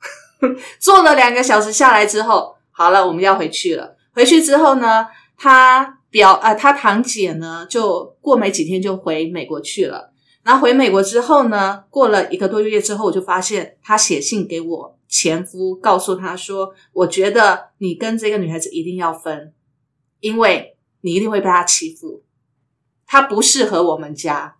[0.78, 3.96] 坐了两个小时下来之后，好了，我们要回去了。
[4.12, 5.06] 回去之后呢，
[5.38, 10.12] 他表呃，他堂姐呢，就过没几天就回美国去了。
[10.48, 19.52] 然后回美国之后呢，过了一个多月之后，我就发现他写信给我前夫，告诉他说：“我觉得你跟这个女孩子一定要分，
[20.20, 22.22] 因为你一定会被他欺负，
[23.06, 24.56] 他不适合我们家。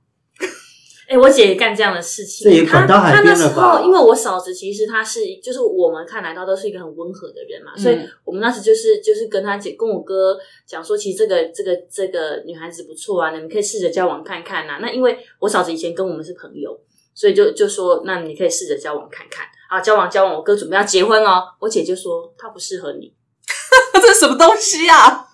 [1.09, 2.45] 哎、我姐也干这样的事情。
[2.45, 16.79] 这也她管到海她那时边了吧候，因为我嫂子其实她是，就是我们看来她都是一个很温和的人嘛，所以嗯我们那时就是就是跟她姐跟我哥讲说，其实这个这个这个女孩子不错啊，你们可以试着交往看看呐、那因为我嫂子以前跟我们是朋友，
[17.15, 19.47] 所以就就说，那你可以试着交往看看。
[19.71, 23.13] 啊，交往交往，我哥准备要结婚哦，我姐就说她不适合你。
[23.95, 25.27] 这是什么东西啊？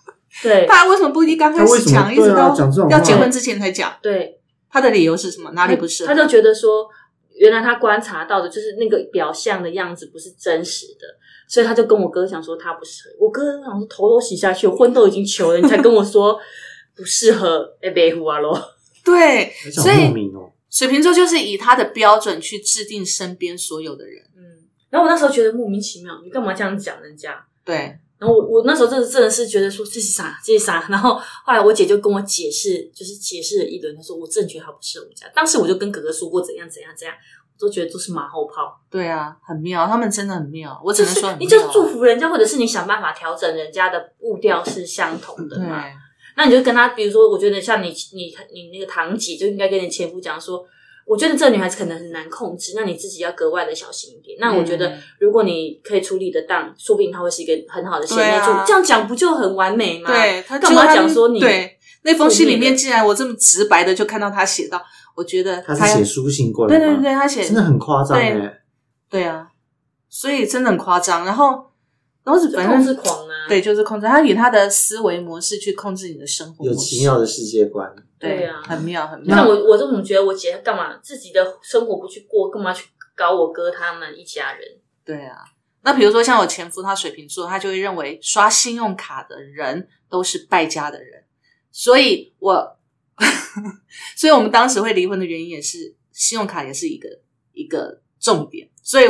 [0.42, 3.92] 对他为什么不一刚开始讲，一直到讲这种要结婚之前才讲？
[4.02, 4.40] 对，
[4.74, 5.52] 他的理由是什么？
[5.52, 6.12] 哪里不适合？
[6.12, 6.88] 他就觉得说，
[7.36, 11.06] 原来他观察到的就是那个表象的样子不是真实的，
[11.48, 13.14] 所以他就跟我哥讲说他不适合。
[13.20, 16.36] 我哥想说头都洗下去，我婚都已经求了，你才跟我说
[16.96, 18.60] 不适合，哎，别胡啊咯。
[19.04, 20.50] 对，所以名哦。
[20.68, 24.24] 水瓶座就是以他的标准去制定身边所有的人。
[24.36, 24.42] 嗯，
[24.90, 27.46] 然后我那时候觉得莫名其妙，你干嘛这样讲人家？
[27.64, 30.86] 对，然后我我那时候真的真的是觉得说这是啥，这是啥。
[30.88, 35.26] 然后后来我姐就跟我解释，就是解释了一轮，她说我真的觉得他不是我们家。
[35.34, 38.80] 当时我就跟哥哥说过怎样怎样怎样，我都觉得都是马后炮。
[38.88, 40.80] 对啊，很妙，他们真的很妙。
[40.82, 45.84] 我只能说你就祝福人家，或者是你想办法调整人家的步调是相同的对，嘛。
[46.36, 50.66] 那你就跟他，比如说，我觉得像你你你那个堂姐就应该跟你前夫讲说，
[51.06, 54.36] 我觉得这个女孩子可能很难控制，那你自己要格外的小心一点。
[54.40, 58.46] 那我觉得嗯如果你可以处理得当，说不定她会是一个很好的贤内助。
[58.46, 60.10] 对啊这样讲不就很完美吗？
[60.10, 64.82] 对他干嘛讲说你对那封信里面，负面的竟然我这么直白的就看到他写到，
[65.14, 66.86] 我觉得要他是写书信过来吗？
[66.86, 68.60] 对对对，他写真的很夸张对哎。
[69.10, 69.46] 对啊，
[70.08, 71.24] 所以真的很夸张。
[71.24, 71.64] 然后，
[72.24, 73.23] 然后是反正是狂啊。
[73.48, 79.48] 对，就是控制他以他的思维模式去控制你的生活有，奇妙的世界观，对对啊很妙很像妙。
[79.48, 84.62] 我我这种觉得我姐干嘛自己的生活不去过，干嘛去搞我哥他们一家人？
[85.04, 85.44] 对啊，
[85.82, 91.24] 那比如说像我前夫，他水瓶座，他就会认为刷信用卡的人都是败家的人，
[91.70, 92.78] 所以我，
[94.16, 97.08] 所以我们当时会离婚的原因也是信用卡也是一个
[97.52, 99.04] 一个重点，所以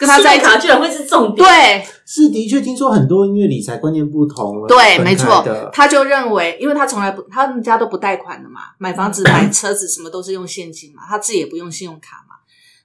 [0.00, 12.36] 跟他在一起，卡居然会是重点，对是的确听说很多因为理财观念不同了，对，没错，他就认为，因为他从来不，他们家都不贷款的嘛，买房子、买车子什么都是用现金嘛，他自己也不用信用卡嘛。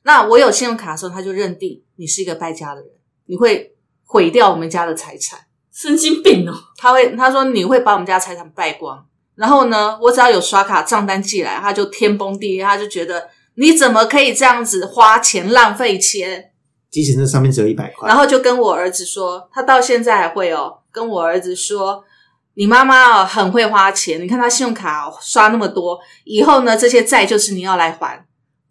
[0.03, 2.89] 那我有信用卡的时候，他就认定你是一个败家的人，
[3.27, 3.73] 你会
[4.03, 5.39] 毁掉我们家的财产。
[5.73, 6.53] 神经病哦！
[6.77, 16.51] 他会他说你会把我们家财产败光，然后呢，我只要有刷卡账单寄来，他就天崩地裂，他就觉得你怎么可以这样子花钱浪费钱？
[16.95, 22.05] 其实那上面只有一百块，然后就跟我儿子说，他到现在还会哦，跟我儿子说，
[22.53, 28.25] 你妈妈哦很会花钱，你看她信用卡、刷那么多，以后呢这些债就是你要来还。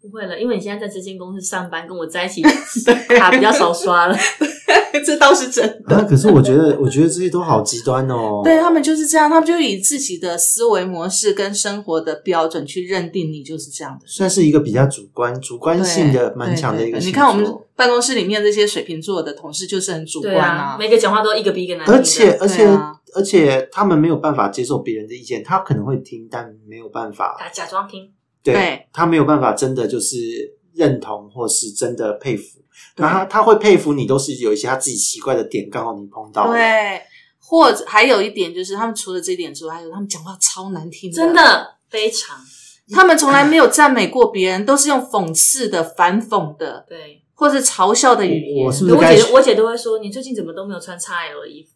[0.05, 2.41] 不会了，因为你现在在这间公司上班，跟我在一起，
[3.17, 4.17] 卡比较少刷了。
[5.05, 5.95] 这倒是真的。
[5.95, 8.41] 啊，可是我觉得，我觉得这些都好极端哦。
[8.45, 14.05] 对他们就是这样，他们就以自己的思维模式跟生活的标准去认定你就是这样的。
[14.07, 21.99] 算是一个比较主观、主观性的对蛮强的一个你看我们办公室里面这些水瓶座的同事就是很主观对啊，每个讲话都一个比一个难听的。
[21.99, 28.09] 而且而且、啊而且他们没有办法接受别人的意见，他可能会听，但没有办法，他假装听，
[28.45, 30.17] 对对他没有办法真的就是
[30.73, 32.59] 认同或是真的佩服。
[32.95, 36.53] 对那他他会佩服你，都是有一些他自己奇怪的点，刚好你碰到了。
[36.53, 37.01] 对，
[37.39, 42.37] 或者还有一点就是，他们除了这一点之外，还有他们讲话超难听真，的非常
[42.91, 47.21] 他们从来没有赞美过别人，都是用讽刺的、反讽的，对。
[47.37, 48.65] 或是嘲笑的语言。
[48.65, 51.74] 我是不是我姐我姐都会说，你最近怎么都没有穿 XL 的衣服？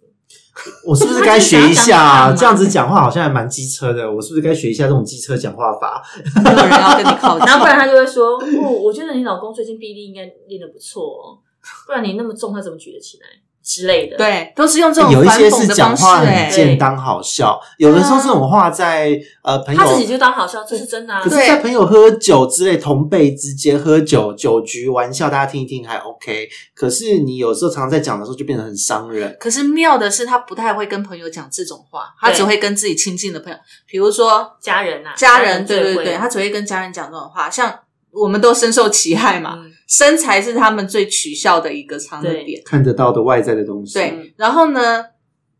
[0.86, 4.12] 我是不是该学一下、这样子讲话好像还蛮机车的。
[4.12, 6.04] 我是不是该学一下这种机车讲话法？
[6.44, 7.46] 没有人要跟你靠近。
[7.48, 11.38] 然后不然他就会说，哦，我觉得你老公最近臂力应该练得不错哦，
[11.86, 13.28] 不然你那么重，他怎么举得起来
[13.70, 14.18] 之类的。
[14.18, 21.30] 对，都是用这种有一些是反讽的方式、讲话很哎，简单好笑，有的时候这种话在呃朋友他自己就当好笑，这是真的啊可。
[21.30, 26.50] 是，对在朋友喝酒之类，同辈之间喝酒酒局玩笑，大家听一听还 OK。
[26.74, 29.38] 可是你有时候常常在讲的时候，就变得很伤人。
[29.40, 37.50] 可是妙的是，他不太会跟朋友讲这种话，他只会跟自己亲近的朋友，比如说家人啊，家人，对对对，他只会跟家人讲这种话。
[37.50, 37.80] 像
[38.12, 42.62] 我们都深受其害嘛，嗯身材是他们最取笑的一个长的对点。
[42.64, 43.96] 看得到的外在的东西。
[43.96, 45.04] 对，然后呢，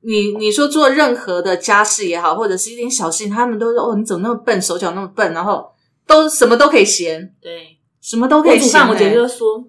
[0.02, 5.72] 你你说做任何的家事也好，或者是一点小事情，他们都说哦，你怎么那么笨，手脚那么笨，然后
[6.06, 9.66] 都什么都可以嫌，对，什么都可以嫌、我姐欸就说，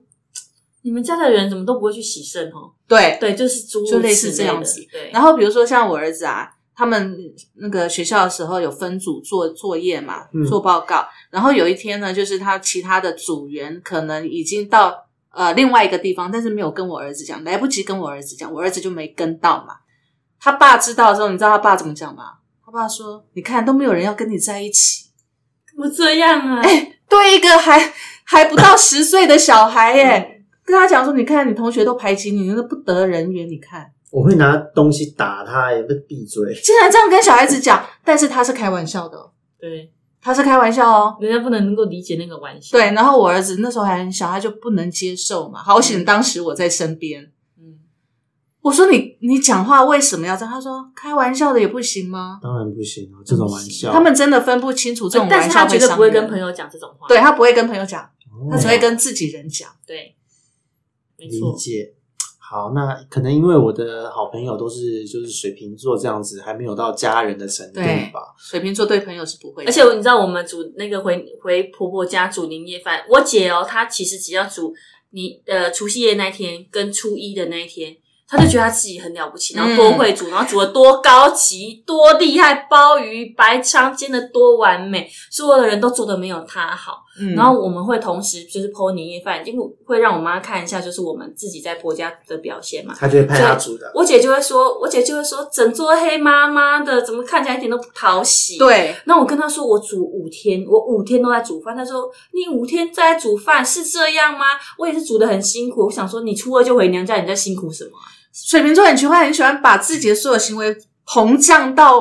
[0.83, 2.73] 你们家的人怎么都不会去洗肾哦？
[2.87, 3.17] 对。
[3.19, 4.87] 对，就是猪就类似这样子。
[4.93, 6.47] 对，然后比如说像我儿子啊，
[6.81, 7.15] 他们
[7.57, 11.07] 那个学校的时候有分组做作业嘛嗯，做报告。
[11.31, 19.75] 然后有一天呢，就是他其他的组员可能已经到呃另外一个地方，但是没有跟我儿子讲，来不及跟我儿子讲，我儿子就没跟到嘛。
[20.41, 22.39] 他爸知道之后，你知道他爸怎么讲吗？
[22.65, 25.11] 他爸说：“你看都没有人要跟你在一起，
[25.71, 26.63] 怎么这样啊？
[27.11, 27.93] 对一个还
[28.25, 36.53] 还不到十岁的小孩耶，跟他讲说，你看你同学都排挤你，你都不得人缘，你看。”我会拿东西打他，也不闭嘴。
[36.63, 41.17] 竟然这样跟小孩子讲，但是他是开玩笑的哦，对，他是开玩笑哦。
[41.21, 42.77] 人家不能能够理解那个玩笑。
[42.77, 45.63] 对，然后我儿子那时候还很小，他就不能接受嘛。
[45.63, 47.79] 好险当时我在身边，嗯，
[48.63, 50.53] 我说你你讲话为什么要这样？
[50.53, 52.41] 他说开玩笑的也不行吗？
[52.43, 53.93] 当然不行啊，这种玩笑。
[53.93, 57.07] 他们真的分不清楚这种但玩笑是他绝对不会跟朋，友讲这种话。
[57.07, 59.71] 对他不会跟朋友讲，哦他只会跟自己人讲。
[59.87, 60.17] 对，
[61.17, 61.57] 没理错。
[61.57, 61.95] 解。
[62.51, 68.35] 好，那可能因为我的好朋友都是就是水瓶座这样子，还没有到家人的程度对吧？
[68.37, 74.75] 水瓶座对朋友是不会的，而且你知道，我们煮那个回回婆婆家煮年夜饭，我姐哦，她其实只要煮
[75.11, 87.05] 你呃除夕夜那一天跟初一的那一天，她就觉得她自己很了不起，然后多会煮，然后煮的多高级、多厉害，鲍鱼、白鲳煎的多完美，所有的人都做的没有她好。
[87.21, 92.95] 嗯然后我们会同时就是剖年夜饭，因为会让我妈看一下，就是我们自己在婆家的表现嘛。
[92.99, 93.93] 她就会派他煮的。
[93.95, 98.57] 我姐就会说，我姐就会说，整桌黑妈妈的，怎么看起来一点都不讨喜？。
[98.59, 101.77] 对那我跟她说，我煮五天，我五天都在煮饭。
[101.77, 104.47] 她说，你五天在煮饭是这样吗？
[104.79, 105.87] 我也是煮的很辛苦。
[105.87, 108.09] 我想说，你初二就回娘家，你在辛苦什么啊？
[108.33, 112.01] 水瓶座很奇怪，很喜欢把自己的所有行为膨胀到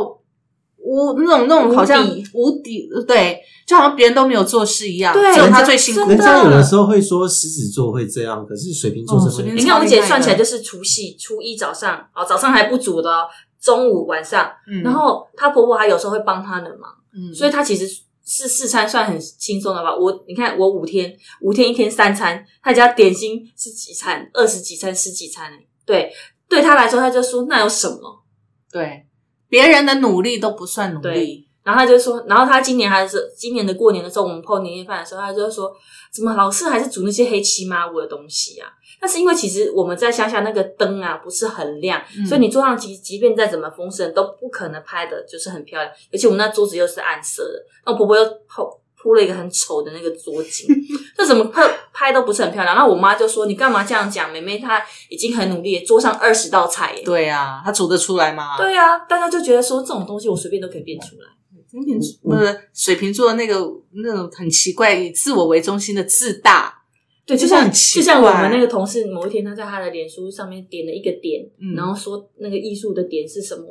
[0.77, 6.09] 无那种那种好像无底无底，对，就好像别人都没有做事一样，对只有他最辛苦。
[6.09, 13.27] 人家有的时候会说狮子座会这样，可是水瓶座是会哦水瓶座你看我姐算起来就是除夕、初一早上，哦，早上还不煮的哦，
[13.61, 14.81] 中午、晚上，嗯。
[14.81, 16.89] 然后她婆婆还有时候会帮她的忙。
[17.13, 17.31] 嗯。
[17.31, 17.87] 所以她其实
[18.25, 19.95] 是四餐算很轻松的吧。
[19.95, 26.11] 我你看，我五天五天一天三餐，他家点心是几餐，二十几餐、十几餐、欸、对，
[26.47, 28.23] 对他来说，他就说那有什么？
[28.71, 29.05] 对。
[29.47, 31.03] 别人的努力都不算努力。
[31.03, 35.71] 对，然后他就说，然后他今年还是今年的过年的时候，我们泡年夜饭的时候，他就说，
[36.11, 38.67] 怎么老是还是煮那些黑漆麻乌的东西啊？
[38.99, 45.93] 但是因为其实我们在乡下那个灯啊不是很亮，嗯所以你桌上即即便再怎么丰盛，都不可能拍的就是很漂亮。
[46.11, 48.67] 而且我们那桌子又是暗色的，那我婆婆又铺
[49.01, 50.67] 铺了一个很丑的那个桌巾，
[51.15, 52.75] 这怎么拍拍都不是很漂亮。
[52.75, 54.29] 然后我妈就说：“你干嘛这样讲？
[54.29, 58.57] 妹妹她已经很努力，桌上二十道菜耶。”对啊，她煮得出来吗？
[58.57, 61.27] 对啊，大家就觉得说这种东西我随便都可以变出来。
[61.71, 63.59] 水瓶座呃水瓶座那个
[63.91, 66.78] 那种很奇怪，以自我为中心的自大，
[67.29, 73.65] 对，就像就像我们那个同事，某一天他在他的脸书上面点了一个点，嗯然后说那个艺术的点是什么？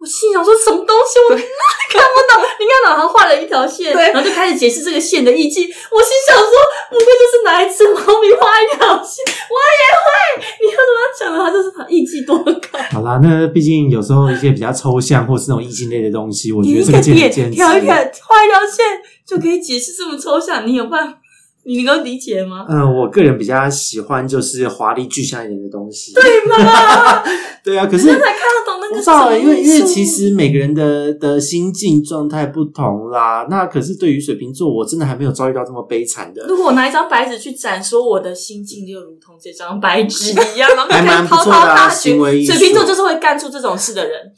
[0.00, 2.42] 我心想说什么东西我看不懂。
[2.58, 5.62] 你看老他画了一条线，对然后就开始解释这个线的意境。
[5.64, 6.50] 我心想说，
[6.90, 9.24] 不会就是拿一只猫咪画一条线？
[9.48, 10.44] 我也会。
[10.60, 11.38] 你要怎么讲的？
[11.38, 12.78] 他就是他意境多高。
[12.90, 17.30] 好啦，那毕竟有时候一些比较抽象或是那种意境类的东西，我觉得这个点。
[17.52, 18.84] 挑一个画一条线
[19.24, 21.20] 就可以解释这么抽象，你有办法？
[21.64, 22.66] 你能够理解吗？
[22.68, 26.12] 嗯，我个人比较喜欢就是华丽具象一点的东西。
[26.16, 27.22] 对吗？
[27.64, 33.46] 对啊，可是才看得懂那个不知道欸，什么因为因为其实每个人的的心境状态不同啦。
[33.48, 36.46] 那可是对于水瓶座，我真的还没有遭遇到这么悲惨的。
[36.46, 44.34] 如果我拿一张白纸去展，说我的心境就如同这张白纸一样，然后就还蛮开始滔滔大行为艺术水瓶座就是会干出这种事的人那，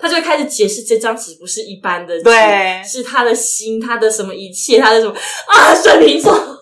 [0.00, 2.82] 他就会开始解释这张纸不是一般的纸，对。
[2.84, 6.54] 是他的心，他的什么一切，他的什么啊，水瓶座。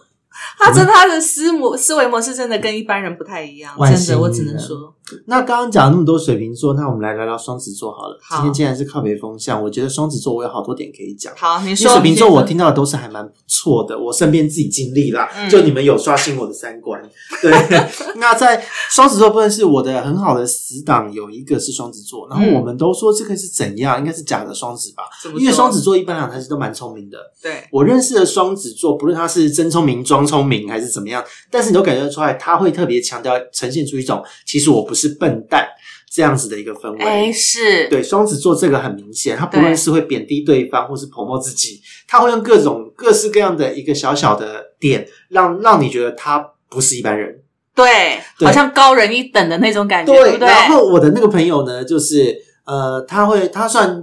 [0.56, 4.94] 他真的他的思模思维模式真的跟一般人不太一样，真的，我只能说，
[5.26, 8.18] 那刚刚讲了那么多水瓶座，那我们来聊聊双子座好了。
[8.22, 8.36] 好。
[8.36, 11.32] 今天既然是靠北风向，我觉得双子座我有好多点可以讲。
[11.36, 15.48] 好，你说水瓶座我听到的都是还蛮不错的，我身边自己经历啦，嗯。
[15.48, 17.00] 就你们有刷新我的三观。
[17.40, 17.52] 对，
[18.16, 25.04] 那在双子座部分是我的很好的死党，有一个是双子座，然后嗯我们都说这个是怎样，应该是假的双子吧，
[25.38, 27.18] 因为双子座一般来讲他是都蛮聪明的。
[27.42, 35.66] 对，我认识的双子座，不论他是真聪明、装聪明还是怎么样，但是你都感觉得出来，他会特别强调呈现出一种其实我不是笨蛋
[36.10, 37.04] 这样子的一个氛围。
[37.04, 46.38] 哎，是，对，双子座这个很明显，他不论是会贬低对方，或是捧墨自己，他会用各种各式各样的一个小小的点，让让你觉得他
[46.68, 47.42] 不是一般人。
[47.74, 50.46] 对，对好像高人一等的那种感觉，对不对？
[50.46, 54.00] 然后我的那个朋友呢，就是呃，他会他算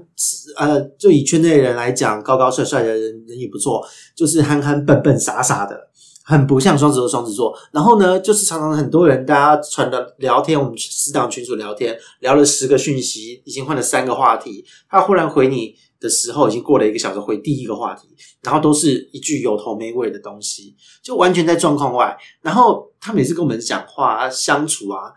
[0.57, 3.81] 呃，就以圈内人来讲，高高帅帅的人人也不错，
[4.13, 5.87] 就是憨憨笨笨傻傻的，
[6.31, 7.09] 很不像双子座。
[7.09, 18.07] 双子座，然后呢，就是常常很多人大家传的聊天，我们私党群组聊天，聊了十个讯息，已经换了三个话题，他忽然回你的时候，已经过了一个小时，回第一个话题，
[18.43, 20.73] 然后都是一句有头没尾的东西，
[21.03, 22.17] 就完全在状况外。
[22.41, 25.11] 然后他每次跟我们讲话啊、相处啊，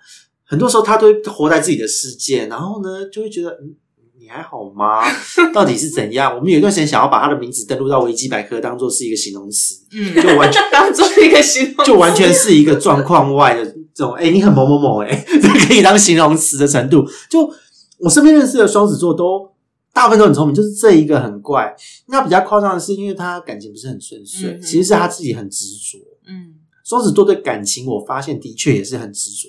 [0.45, 3.77] 很多时候他都活在自己的世界，然后呢，就会觉得嗯。
[4.25, 5.03] 你还好吗？
[5.53, 6.35] 到底是怎样？
[6.35, 14.15] 我们有一段时间想要把他的名字登录到维基百科，当做是一个形容词，嗯，就完全 当做一个形容词，就完全是一个状况外的这种。
[14.15, 17.07] 哎、你很某某某，哎，这 可以当形容词的程度。
[17.29, 17.53] 就
[17.99, 19.47] 我身边认识的双子座都
[19.93, 21.77] 大部分都很聪明，就是这一个很怪。
[22.07, 25.99] 那比较夸张的是，因为他感情不是很顺遂，嗯其实是他自己很执着。
[26.27, 29.49] 嗯双子座对感情，我发现的确也是很执着。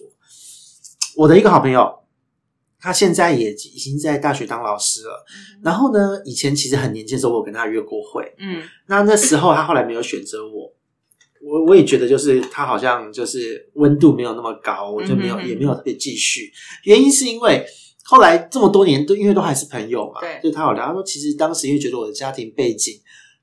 [1.15, 1.89] 我的一个好朋友，
[2.85, 5.25] 他现在也已经在大学当老师了。
[5.63, 8.31] 然后呢，以前其实很年轻的时候，我跟他约过会。
[8.37, 10.71] 嗯那那时候他后来没有选择我，
[11.41, 16.51] 我我也觉得就是他好像就是温度没有那么高，我就没有、嗯也没有特别继续。
[16.83, 17.65] 原因是因为
[18.03, 22.93] 后来这么多年都因为都还是朋友嘛，对就他有聊，他说其实当时因为觉得我的家庭背景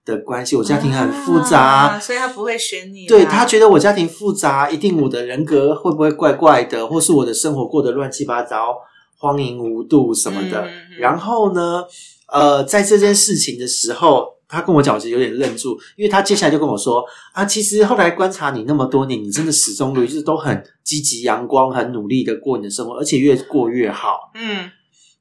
[0.05, 1.61] 的关系，我家庭很复杂。
[1.61, 3.09] 啊所以他不会选你啦。
[3.09, 8.77] 对他觉得我家庭复杂，一定我的人格会不会怪怪的，或是我的生活过得乱七八糟、
[9.23, 10.69] 荒淫无度什么的。
[10.99, 11.85] 然后呢，
[12.27, 24.33] 呃，在这件事情的时候，他跟我讲，我其实有点愣住，因为他接下来就跟我说啊，其实后来观察你那么多年，你真的始终如一，就是都很积极、阳光、很努力的过你的生活，而且越过越好。
[24.35, 24.69] 嗯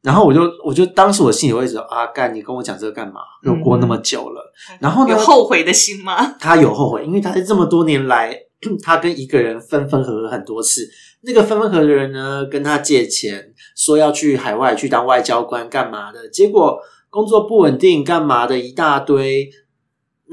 [0.01, 3.21] 然后我就，我就当时我心里会说啊，干，你跟我讲这个干嘛？
[3.43, 6.35] 又过那么久了，然后呢有后悔的心吗？
[6.39, 8.35] 他有后悔，因为他在这么多年来，
[8.81, 10.89] 他跟一个人分分合合很多次。
[11.23, 19.49] 那个分分合合的人呢，跟他借钱，说要去海外去当外交官干嘛的，结果工作不稳定，干嘛的一大堆。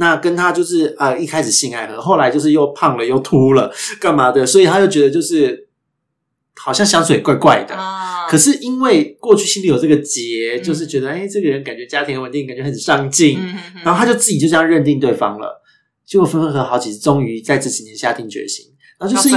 [0.00, 3.68] 那跟他就是啊、呃一开始性爱和，后来就是又胖了又秃了，
[4.00, 4.46] 干嘛的？
[4.46, 5.68] 所以他就觉得就是
[6.54, 7.74] 好像香水怪怪的。
[7.74, 13.40] 啊，可是因为过去心里有这个结，嗯就是觉得哎、这个人感觉家庭稳定，感觉很上进，
[13.84, 15.60] 然后他就自己就这样认定对方了，
[16.06, 18.66] 结果分分合好几次，终于在这几年下定决心，
[18.98, 19.28] 然后就是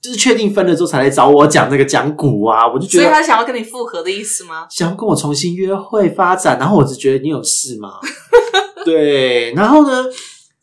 [0.00, 4.66] 就是确定分了之后才来找我讲那个讲股啊，我就觉得所以他想要跟你复合的意思吗？
[4.70, 8.00] 想要跟我重新约会发展，然后我只觉得你有事吗？
[8.84, 10.04] 对，然后呢，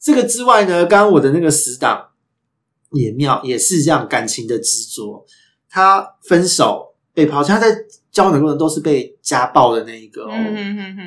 [0.02, 2.08] 这个之外呢，刚刚我的那个死党
[2.94, 5.24] 也妙，也是这样感情的执着，
[5.70, 7.68] 他分手被抛弃，他在
[8.12, 10.32] 交往的过程都是被家暴的那一个哦。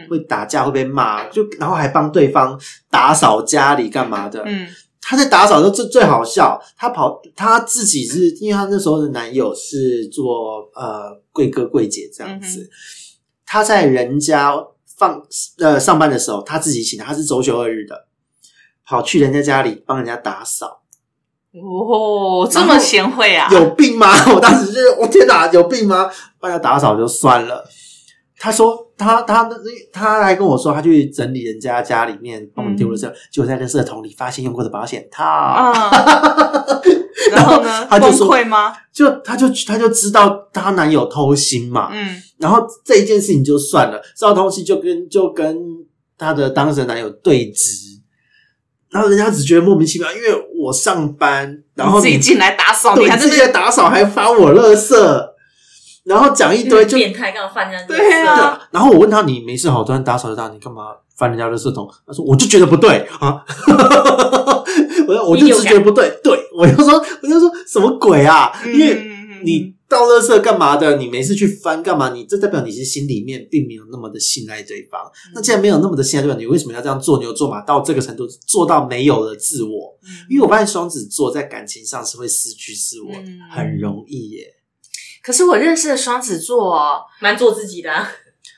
[0.09, 2.57] 会打架，会被骂，就然后还帮对方
[2.89, 4.45] 打扫家里干嘛的。
[4.47, 4.69] 嗯
[5.11, 12.71] 他在打扫的时候最最好笑，他跑他自己是因为他那时候的男友是做呃贵哥贵姐这样子，嗯
[13.45, 14.55] 他在人家
[14.97, 15.21] 放
[15.59, 18.07] 呃上班的时候，他自己请的，他是周休二日的，
[18.87, 20.83] 跑去人家家里帮人家打扫，
[21.55, 23.49] 哦，这么贤惠啊！
[23.51, 24.07] 有病吗？
[24.33, 26.09] 我当时就是我天哪，有病吗？
[26.39, 27.69] 帮他打扫就算了。
[28.43, 29.47] 他说他他
[29.93, 35.22] 他还跟我说，他去整理人家家里面帮我们丢垃圾，结果在垃圾桶里发现用过的保险套。
[35.22, 35.70] 啊，
[37.32, 37.80] 然后呢？
[37.84, 38.72] 崩他就说溃吗？
[38.91, 45.55] 就他就他就知道她男友偷腥嘛，嗯然后这一件事情就算了，知道偷腥就跟就跟
[46.16, 47.99] 她的当时的男友对峙，
[48.91, 50.28] 然后人家只觉得莫名其妙，因为
[50.59, 55.30] 我上班，然后自己进来打扫，你还自己在打扫还发我垃圾，
[56.05, 57.87] 然后讲一堆就变态，干嘛犯人家？
[57.87, 60.87] 对啊，然后我问他你没事好，突然打扫就打，你干嘛
[61.17, 61.89] 翻人家垃圾桶？
[62.07, 63.45] 他说我就觉得不对啊，
[65.07, 68.51] 我就我就直觉不对，对 我就说我就说什么鬼啊？
[68.67, 70.97] 因为嗯你倒垃圾干嘛的？
[70.97, 72.13] 你没事去翻干嘛？
[72.13, 75.01] 你这代表你是心里面并没有那么的信赖对方。
[75.03, 79.97] 嗯那既然没有那么的信赖对方，你为什么要这样做牛做马到这个程度，做到没有了自我？
[80.29, 84.45] 因为我发现双子座在感情上是会失去自我，嗯很容易耶。
[85.31, 88.11] 可是我认识的双子座哦，蛮做自己的啊。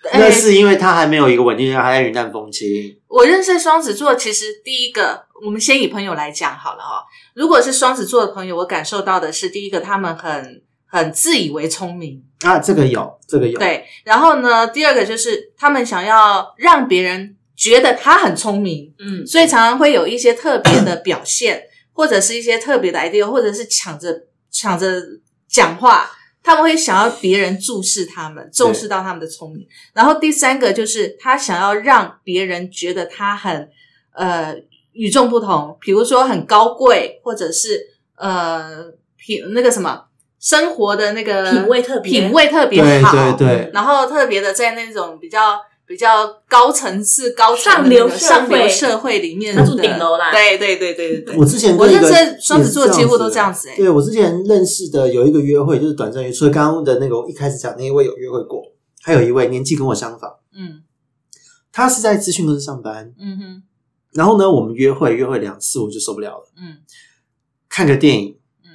[0.04, 2.66] 那哎是因为他还没有一个稳定，还在云淡风轻。
[3.08, 7.04] 我认识的双子座，其实第一个，我们先以朋友来讲好了哈。
[7.34, 13.58] 如果是双子座的朋友，我感受到的是，第一个，他们很很自以为聪明，啊，这个有，这个有。
[13.58, 13.84] 对。
[14.04, 24.88] 然后呢，第二个就是他们想要让别人觉得他很聪明，嗯，所以常常会有一些特别的表现，或者是一些特别的 idea，或者是抢着抢着
[25.46, 26.10] 讲话。
[26.42, 29.66] 他们会想要别人注视他们，重视到他们的聪明。
[29.94, 33.70] 然后第三个就是他想要让别人觉得他很
[34.12, 34.56] 呃
[34.92, 38.86] 与众不同，比如说很高贵，或者是呃
[39.16, 40.06] 品那个什么
[40.40, 42.10] 生活的那个品味特别。
[42.12, 45.60] 品味特别对好，对对，然后特别的在那种比较
[45.92, 48.66] 比较高层次、高上流社会。
[48.66, 50.32] 社会里面他住顶楼啦。
[50.32, 51.36] 对对对对对对。
[51.36, 58.62] 我之前我认识双子座几乎都这这样子哎、对我之前认识的有一个约会，就是短暂约，除了刚刚的那个我一开始讲那一位有约会过，
[59.02, 60.82] 还有一位年纪跟我相仿，嗯。
[61.70, 63.62] 他是在资讯公司上班，嗯哼。
[64.12, 66.78] 然后呢，我们约会约会两次我就受不了了，嗯。
[67.68, 68.70] 看个电影，嗯。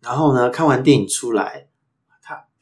[0.00, 1.71] 然后呢，看完电影出来，他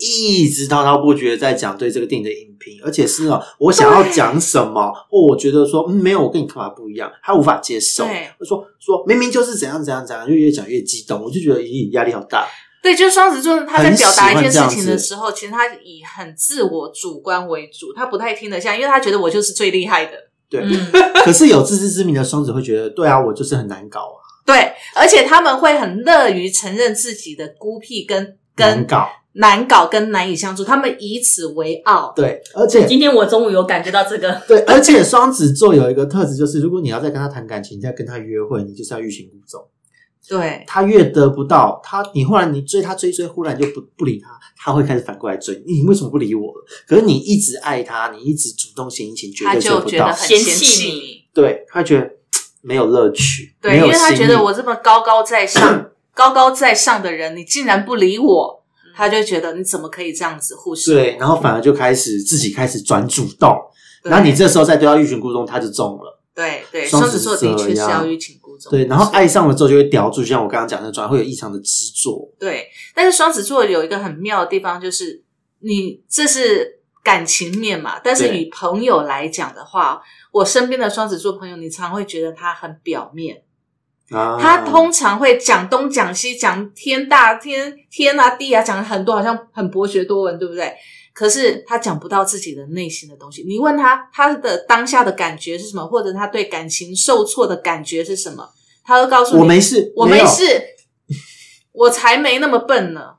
[0.00, 8.04] 一直滔滔不绝在讲对这个电影的影评，而且是那种我想要讲什么，或我觉得说嗯没有，我跟你看法不一样，他无法接受
[8.46, 12.46] 说说明明就是怎样怎样怎样，就越讲越激动，我就觉得咦压力好大。
[12.82, 20.12] 对，就是双子座，他在表达一件事情的时候，其实他以很自我主观为主，他不太听得下，因为他觉得我就是最厉害的。
[20.48, 20.90] 对，嗯，
[21.22, 29.08] 可是有自知之明的双子会觉得，对啊，我就是很难搞啊，对，而且他们会很乐于承认自己的孤僻跟跟难搞。
[29.34, 32.12] 难搞跟难以相处，他们以此为傲。
[32.16, 39.64] 对，而且今天我中午有感觉到这个，对，而且双子座有一个特质，就是如果你要再跟他谈感情，再跟他约会，你就是要欲擒故纵。
[40.28, 46.64] 对他越得不到，他你忽然你追他追追，忽然就不不理他，他会开始反过来追你，为什么不理我了？
[46.86, 49.84] 可是你一直爱他，你一直主动献殷勤，绝他对追不到。
[49.84, 51.24] 就觉得很嫌嫌弃你。
[51.32, 52.10] 对他觉得
[52.60, 58.59] 没有乐趣，对，因为他觉得我这么高高在上、高高在上的人，你竟然不理我，
[59.00, 60.92] 他就觉得你怎么可以这样子忽视？
[60.92, 63.56] 对，然后反而就开始自己开始转主动，
[64.02, 66.20] 对然后你这时候再对他欲擒故纵，他就中了。
[66.34, 68.70] 对对，双子座的确是要欲擒故纵。
[68.70, 72.30] 对，然后爱上了之后就会叼住，就像我刚刚讲的，转会有异常的执着。
[72.38, 75.24] 对，但是双子座有一个很妙的地方，就是
[75.60, 83.42] 你这是感情面嘛，但是与朋友来讲的话，我身边的双子座朋友，你常会觉得他很表面，
[84.10, 90.74] 啊，他通常会讲东讲西，讲天大天天啊地啊，讲很多，好像很博学多闻，对不对？
[91.12, 93.44] 可是他讲不到自己的内心的东西。
[93.46, 98.48] 你问他他的当下的感觉是什么，或者他对感情受挫的感觉是什么，
[98.84, 100.44] 他会告诉你：我没事，我没事，
[101.72, 103.14] 我才没那么笨呢。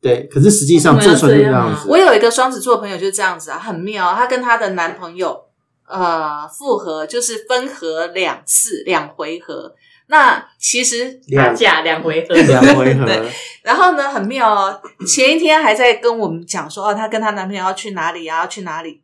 [0.00, 1.88] 对，可是实际上做出来就这样子。
[1.88, 4.14] 我有一个双子座朋友就是这样子啊，很妙。
[4.14, 5.44] 她跟她的男朋友
[5.88, 9.74] 呃复合，就是分合两次两回合。
[10.08, 13.22] 那其实打两架两回合，两回合， 对
[13.62, 14.80] 然后呢，很妙哦。
[15.06, 18.40] 前一天还在跟我们讲说，哦，她跟她男朋友要去哪里啊？
[18.40, 19.02] 要去哪里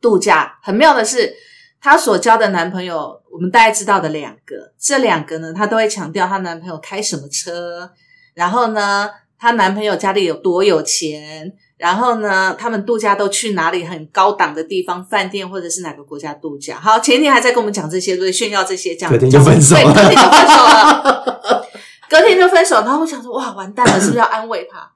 [0.00, 0.58] 度假？
[0.62, 1.34] 很妙的是，
[1.80, 7.90] 她所交的男朋友，我们大概知道的两个，这两个呢，她都会强调她男朋友开什么车，
[8.34, 11.54] 然后呢，她男朋友家里有多有钱。
[11.76, 16.78] 然后呢，他们度假都去哪里很高档的地方，饭店或者是哪个国家度假？
[16.80, 21.66] 好，前一天还在跟我们讲这些，对，炫耀这些，讲隔天就分手了对，隔天就分手了。
[22.08, 24.92] 隔天就分手，然后我想说，哇，完蛋了，是不是要安慰他？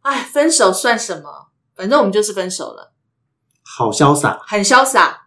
[0.00, 1.48] 哎，分手算什么？
[1.76, 2.92] 反正我们就是分手了，
[3.62, 5.26] 好潇洒，很潇洒，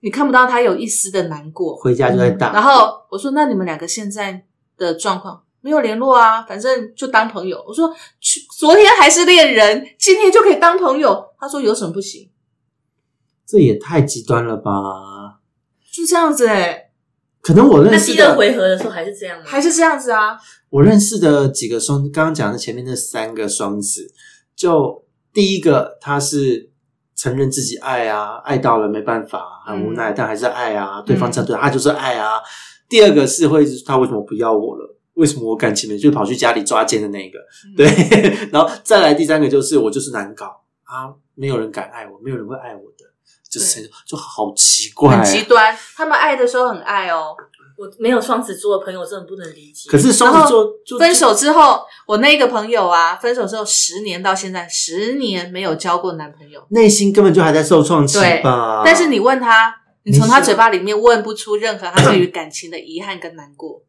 [0.00, 1.74] 你看不到他有一丝的难过。
[1.76, 2.52] 回家就在打。
[2.52, 4.44] 然后我说，那你们两个现在
[4.76, 6.42] 的状况没有联络啊？
[6.42, 7.62] 反正就当朋友。
[7.66, 11.26] 我说，去昨天还是恋人，今天就可以当朋友。
[11.38, 12.30] 他说有什么不行？
[13.46, 14.70] 这也太极端了吧？
[15.92, 16.90] 就这样子哎、
[17.40, 19.44] 可能我认识的，第二回合的时候还是这样吗？
[19.44, 20.38] 还是这样子啊？
[20.68, 24.12] 我认识的几个双，刚刚讲的前面那三个双子，
[24.54, 26.70] 就第一个他是
[27.16, 32.40] 承认自己爱啊，爱到了没办法，很无奈，但还是爱啊，对方这样对他就是爱啊。
[32.88, 34.96] 第二个是会他为什么不要我了？
[35.20, 35.98] 为什么我感情没？
[35.98, 37.38] 就跑去家里抓奸的那个，
[37.76, 37.86] 对。
[38.50, 40.46] 然后再来第三个就是我就是难搞
[40.84, 43.04] 啊，没有人敢爱我，没有人会爱我的，
[43.48, 45.76] 就是就好奇怪、很极端。
[45.94, 47.36] 他们爱的时候很爱哦，
[47.76, 49.90] 我没有双子座的朋友，真的不能理解。
[49.90, 56.64] 可是双子座就分手之后，我那个朋友啊，分手之后十年到现在，十年没有交过男朋友。
[56.70, 58.82] 内心根本就还在受创期对吧？
[58.84, 63.82] 但是你问他，你从他嘴巴里面问不出任何他对于感情的遗憾跟难过，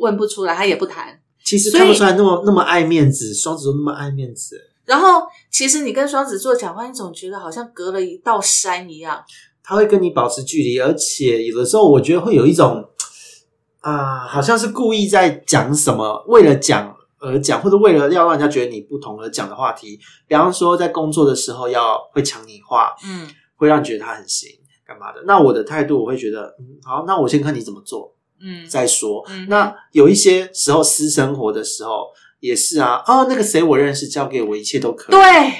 [0.00, 1.20] 问不出来，他也不谈。
[1.44, 4.60] 其实看不出来那么那么爱面子，双子座那么爱面子。
[4.84, 9.22] 然后，其实你跟双子座讲话，你总觉得好像隔了一道山一样。
[9.62, 12.84] 他会跟你保持距离，而且有的时候我觉得会有一种
[13.80, 19.98] 啊，好像是故意在讲什么，为了讲而讲，或者为了要让人家觉得你不同而讲的话题。
[20.26, 24.48] 比方说，在工作的时候要会抢你话，嗯会让你觉得他很行，
[24.84, 25.22] 干嘛的？
[25.24, 29.24] 那我的态度我会觉得，嗯，好，那我先看你怎么做嗯，再说。
[29.28, 32.08] 嗯那有一些时候私生活的时候
[32.40, 35.16] 也是啊，哦，那个谁我认识，交给我一切都可以。
[35.16, 35.52] 对，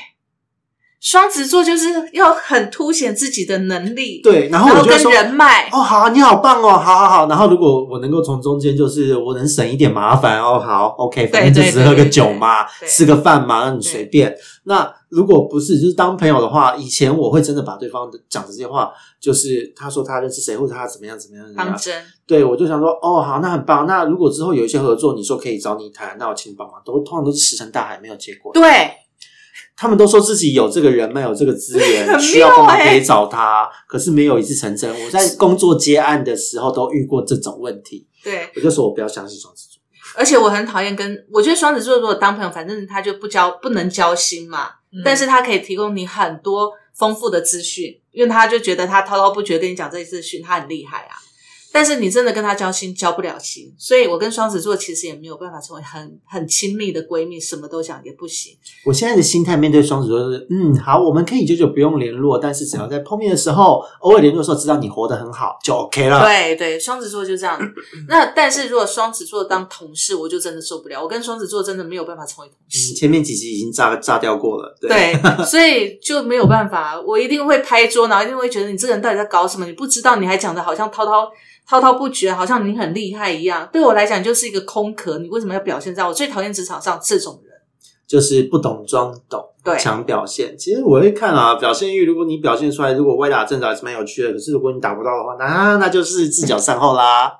[1.01, 5.13] 双子座就是要很凸显自己的能力，，对，然后然后跟我就会说。
[5.13, 7.29] 人脉，哦，好，你好棒哦，好好好。
[7.29, 14.35] 然后如果我能够从中间，就是我能省一点麻烦哦，好，OK，反正就只是喝个酒嘛，吃个饭嘛，那你随便。
[14.65, 22.03] 那如果不是，就是当朋友的话，以前我会真的把对方的讲的这些话，就是他说他认识谁，或者他怎么样怎么样怎么样，当真。
[22.31, 23.89] 对我就想说，哦，好，那很棒。
[23.89, 28.53] 那如果之后有一些合作，你说可以找你谈，那我请你帮忙，都通常都是石沉大海，没有结果。
[28.53, 28.93] 对，
[29.77, 34.89] 他们都说自己有这个人脉，有这个资源，很需要帮忙可以找他，可是没有一次成真。
[35.05, 39.81] 我在工作接案的时候都遇过这种问题，对，我就说我不要相信双子座。
[40.15, 51.19] 而且我很讨厌跟，我觉得双子座如果当朋友，反正他就不交不能交心嘛，嗯但是他可以提供你很多丰富的资讯，因为他就觉得他滔滔不绝跟你讲这些资讯，他很厉害啊。
[51.73, 58.57] 但是你真的跟他交心，交不了心，所以我跟双子座其实也没有办法成为很很亲密的闺蜜，什么都讲也不行。
[58.85, 66.25] 我现在的心态面对双子座就是，嗯，好，我们可以久久不用联络，但是只要在碰面的时候， 偶尔联络的时候，知道你活得很好，就 OK 了。
[66.25, 67.61] 对对，双子座就这样。
[68.09, 71.01] 那但是如果双子座当同事，我就真的受不了。
[71.01, 72.97] 我跟双子座真的没有办法成为同事嗯，。
[72.97, 74.77] 前面几集已经炸炸掉过了。
[74.81, 79.67] 对，对， 所以就没有办法，我一定会拍桌，然后一定会觉得你这个人到底在搞什么？
[79.67, 81.31] 你不知道，你还讲的好像滔滔
[81.67, 83.69] 滔滔不绝，好像你很厉害一样。
[83.73, 85.19] 对我来讲，就是一个空壳。
[85.19, 86.09] 你为什么要表现这样？
[86.09, 87.51] 我最讨厌职场上这种人。
[88.09, 90.59] 就是不懂装懂，对强表现。
[90.59, 94.33] 其实我会看啊，表现欲，如果你表现出来，如果歪打正着还是蛮有趣的。
[94.33, 97.33] 可是如果你打不到的话，那那就是自脚善后啦。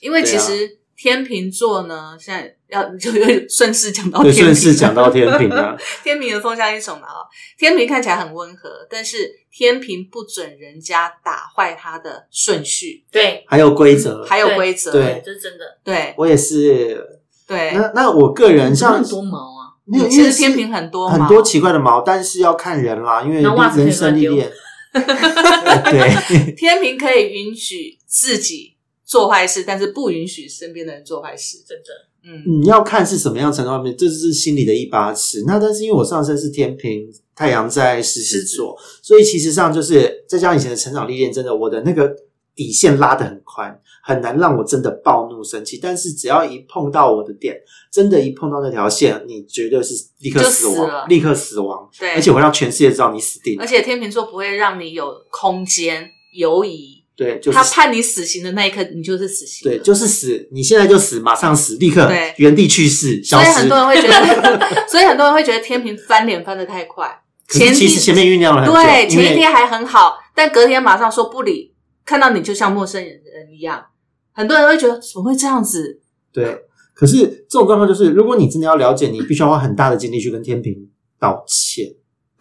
[0.00, 3.10] 因为其实天秤座呢，现在要就
[3.48, 7.26] 顺势讲到，天秤，顺势讲到天平啊， 天平的风向一种嘛哦，
[7.58, 13.44] 天平看起来很温和，但是天平不准人家打坏他的顺序，对。
[13.48, 14.24] 还有规则。
[14.24, 15.20] 还有规则，对。
[15.24, 15.64] 这是真的。
[15.82, 16.14] 对。
[16.16, 17.04] 我也是。
[17.48, 17.72] 对。
[17.74, 24.52] 那那我个人像很多毛啊，没有，其因为是实天平很多很多奇怪的毛，但是要看人啦，因为人生历乱练。
[24.94, 28.71] 对，天平可以允许自己
[29.12, 31.58] 做坏事，但是不允许身边的人做坏事。
[31.68, 31.84] 真的。
[32.24, 35.44] 嗯，你要看是什么样程度方面，这是心里的一把尺。
[35.46, 42.14] 那但是因为我上升是天平，太阳在狮子座，所以其实上就是再加上以前的成长历练，真的我的那个
[42.54, 45.78] 底线拉得很宽，很难让我真的暴怒生气。
[45.82, 47.56] 但是只要一碰到我的点，
[47.92, 53.66] 真的，一碰到那条线，你绝对是立刻死亡，死立刻死亡，对，而且我会让全世界知道你死定了而。
[53.66, 59.68] 且天平座不会让你有空间犹疑，对，就是他判你死刑的那一刻，你就是死刑。
[59.68, 63.68] 对，就是死，你现在就死，马上死，立刻对原地去世，消失所以很。
[63.68, 67.22] 多人会觉得， 所以很多人会觉得天平翻脸翻的太快。
[67.46, 71.74] 可是其实前面酝酿了很久，对前一天还很好，但隔天马上说不理，
[72.06, 73.12] 看到你就像陌生人
[73.54, 73.84] 一样。
[74.32, 76.00] 很多人会觉得怎么会这样子？
[76.32, 76.62] 对，
[76.94, 80.74] 可是这种状况就是，如果你真的要了解，你必须要花很大的精力去跟天平
[81.20, 81.86] 道歉。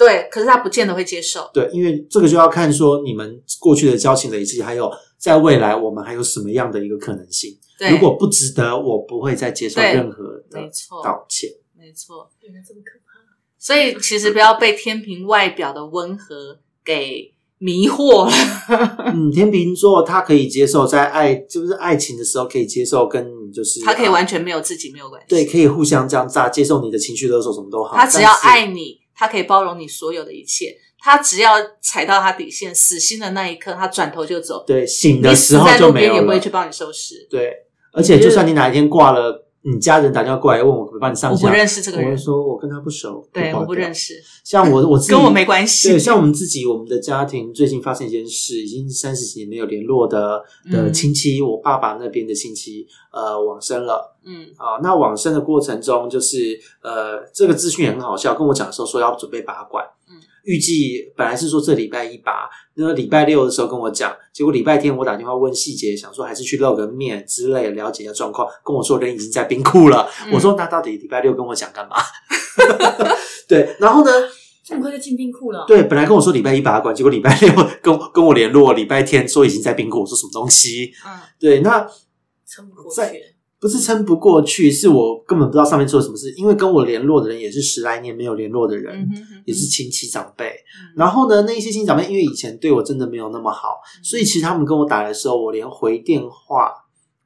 [0.02, 1.48] 对，可是他不见得会接受。
[1.54, 7.56] 对，因为这个就要看说你们过去的交情累积，还有在未来我们还有什么样的一个可能性。
[7.78, 11.52] 对，如果不值得，我不会再接受任何的没错，道歉。
[11.78, 12.28] 没错。
[12.40, 13.12] 原来这么可怕。
[13.60, 18.32] 所以其实不要被天平外表的温和给迷惑了，
[19.14, 25.28] 嗯，天平座他可以接受在爱就是爱情的时候可以接受跟你就是他可以啊完全没有自己没有关系。
[25.30, 27.96] 对，可以互相这样炸，接受你的情绪勒索什么都好。
[27.96, 30.76] 他只要爱你，他可以包容你所有的一切。
[31.00, 34.64] 他只要踩到他底线，死心的那一刻，他转头就走。
[34.66, 36.50] 对醒的时候就没有了边也不会去。
[36.50, 37.28] 帮你收拾。
[37.30, 37.54] 对，
[37.94, 44.16] 而且就算你哪一天挂了，你家人打电话过来问我可不可以帮你上架，我不认识这个人我会，说我跟他不熟，对，我不认识。
[44.44, 45.90] 像我 我自己跟我没关系。
[45.90, 54.80] 对，像我们自己，我们的家庭最近发生一件事，已经三十几年没有联络的的嗯亲戚，我爸爸那边的亲戚，呃，往生了嗯啊。
[54.82, 60.01] 那往生的过程中，就是呃，这个资讯也很好笑，跟我讲的时候说要准备拔管，嗯，
[60.44, 70.10] 预计本来是说这礼拜一拔，那礼拜六的时候跟我讲，结果礼拜天我打电话问细节，想说还是去露个面之类，了解一下状况，跟我说人已经在冰库了。
[70.26, 71.98] 嗯我说那到底礼拜六跟我讲干嘛？
[73.48, 74.12] 对，然后呢？
[74.64, 75.66] 这么快就进冰库了？
[75.68, 80.02] 对，本来跟我说礼拜一拔管，结果礼拜六跟我跟我联络，礼拜天说已经在冰库。
[80.02, 80.94] 我说什么东西？
[81.06, 81.86] 嗯，对，那
[82.48, 83.02] 撑不过去。
[83.62, 86.34] 不是撑不过去，是我根本不知道上面做了什么事。
[86.36, 90.48] 因为跟我联络的人也是十来年没有联络的人，嗯哼哼也是亲戚长辈。
[90.48, 96.74] 嗯然后呢，那一些亲戚长辈因为以前对我真的没有那么好，嗯所以其实他们跟我打的时候，我连回电话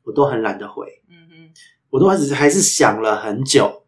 [0.04, 1.50] 我都很懒得回，嗯哼
[1.90, 3.84] 我都还是还是想了很久，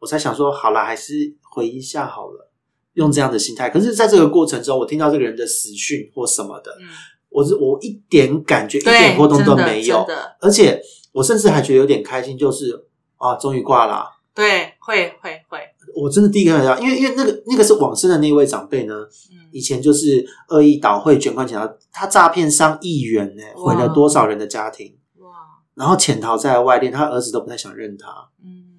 [0.00, 2.50] 我才想说好了，还是回一下好了，
[2.94, 3.70] 用这样的心态。
[3.70, 6.88] 可是，在这个过程中，我听到这个人的死讯或什么的，嗯，
[7.28, 10.04] 我是我一点感觉、一对，点波动都没有
[10.40, 10.82] 而且
[11.12, 12.86] 我甚至还觉得有点开心，就是
[13.16, 15.58] 啊，终于挂了啊、对，会会会，
[15.94, 18.94] 我真的第一个想到，因为因为那个那个是往生的那位长辈呢，
[19.30, 19.40] 嗯。
[19.52, 25.28] 以前就是恶意倒会卷款潜逃，他诈骗上亿元呢，毁了多少人的家庭，哇，
[25.74, 28.69] 然后潜逃在外连，他儿子都不太想认他，嗯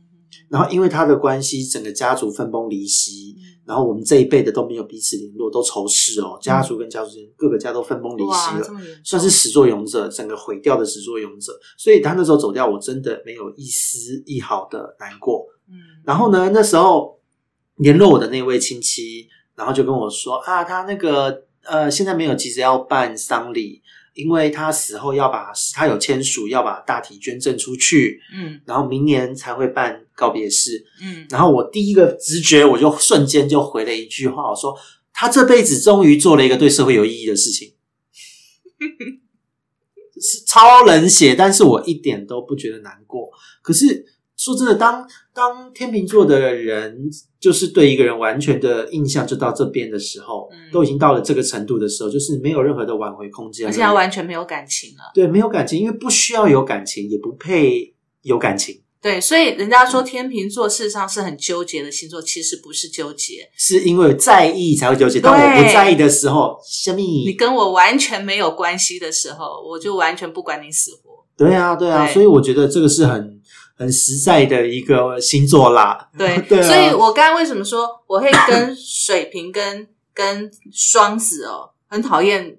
[0.51, 3.63] 然后因为他的关系，整个家族分崩离析，嗯。
[3.63, 15.45] 然后我们这一辈的都没有彼此联络，都仇视哦，家族跟家族之间各个家都分崩离析，了算是始作俑者，整个毁掉的始作俑者，所以他那时候走掉，我真的没有一丝一毫的难过。
[15.69, 17.17] 嗯，然后呢，那时候
[17.77, 23.81] 联络我的那位亲戚，然后就跟我说啊，他那个呃，现在没有急着要办丧礼，
[24.13, 30.85] 因为他死后要把他有签署要把大体捐赠出去，嗯然后明年才会办告别式。
[31.01, 34.77] 嗯，然后我第一个直觉，我就瞬间就回了一句话，我说
[35.13, 37.73] 他这辈子终于做了一个对社会有意义的事情。
[40.23, 43.29] 是超冷血，但是我一点都不觉得难过。
[43.63, 44.05] 可是
[44.43, 46.97] 说真的，当当天秤座的人，
[47.39, 55.11] 就是对一个人完全的印象就到这边的时候，嗯都已经到了这个程度的时候，就是没有任何的挽回空间，而且他完全没有感情了。
[55.13, 65.19] 对没有感情，因为不需要有感情，也不配有感情，对，所以人家说天秤座事实上是很纠结的星座，其实不是纠结，是因为在意才会纠结。
[65.19, 66.97] 当我不在意的时候，什么？
[66.97, 71.11] 你跟我完全没有关系的时候，我就完全不管你死活。
[71.37, 73.40] 对啊，对啊，对所以我觉得这个是很
[73.81, 76.07] 很实在的一个星座啦。
[76.15, 82.57] 对， 对啊所以我刚刚为什么说我会跟水瓶跟跟双子哦， 很讨厌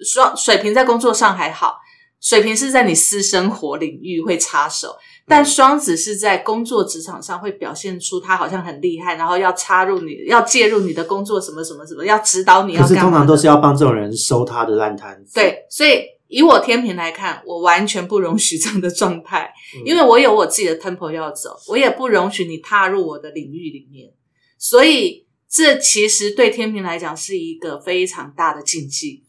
[0.00, 1.76] 双水瓶在工作上还好，
[2.20, 4.96] 水瓶是在你私生活领域会插手，
[5.26, 12.94] 但双子是在工作职场上会表现出他好像很厉害，然后要插入你要介入你的工作什么什么什么，要指导你要可是。
[12.94, 15.34] 通常都是要帮这种人收他的烂摊子。
[15.34, 24.12] 对，所以以我天平来看，我完全不容许这样的状态，嗯因为我有我自己的 temple 要走，我也不容许你踏入我的领域里面，
[24.56, 29.24] 所以这其实对天平来讲是一个非常大的禁忌。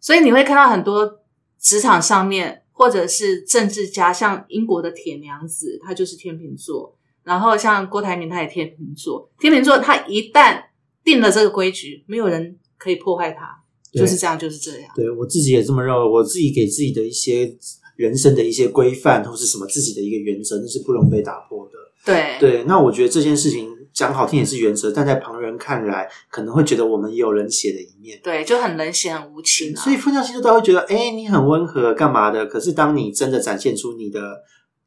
[0.00, 1.20] 所以你会看到很多
[1.60, 9.30] 职场上面，或者是政治家，像英国的铁娘子，她就是天秤座，然后像郭台铭，他也天秤座。
[9.38, 10.64] 天秤座他一旦
[11.04, 14.90] 定了这个规矩，没有人可以破坏它，对就是这样，就是这样。
[14.94, 17.56] 对我自己也这么认为，我自己给自己的一些
[17.96, 21.72] 人生的一些规范，或是什么自己的一个原则，那是不容被打破的。
[22.02, 28.18] 对对，那我觉得这件事情讲好听也是原则，但在旁人看来，可能会觉得我们也有冷血的一面。
[28.22, 29.82] 对，就很冷血、很无情啊。
[29.82, 32.46] 所以风象星座都会觉得，哎、你很温和，干嘛的？
[32.46, 34.20] 可是当你真的展现出你的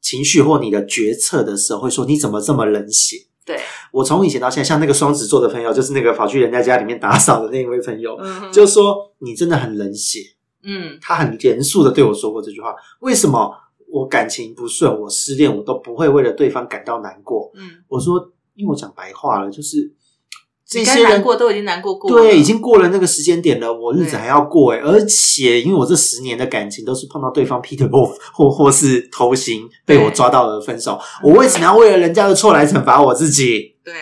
[0.01, 3.17] 情绪或你的决策的时候，会说你怎么这么冷血？
[3.45, 3.59] 对，
[3.93, 10.19] 我从以前到现在，像那个双子座的朋友，就是那个跑去人家家里面打扫的那一位朋友，嗯，就说你真的很冷血。
[10.63, 12.73] 嗯他很严肃的对我说过这句话。
[13.01, 13.53] 为什么
[13.91, 17.51] 我感情不顺，我失恋，我都不会为了对方感到难过？
[17.53, 19.93] 嗯，我说，因为我讲白话了，就是
[20.73, 33.75] 这你该难些人过都已经难过过了，对，已经过了那个时间点了，我日子还要过哎，而且因为我这十年的感情都是碰到对方劈腿或或或是偷腥被我抓到而分手，我为什么要为了人家的错来惩罚我自己？
[33.83, 33.93] 对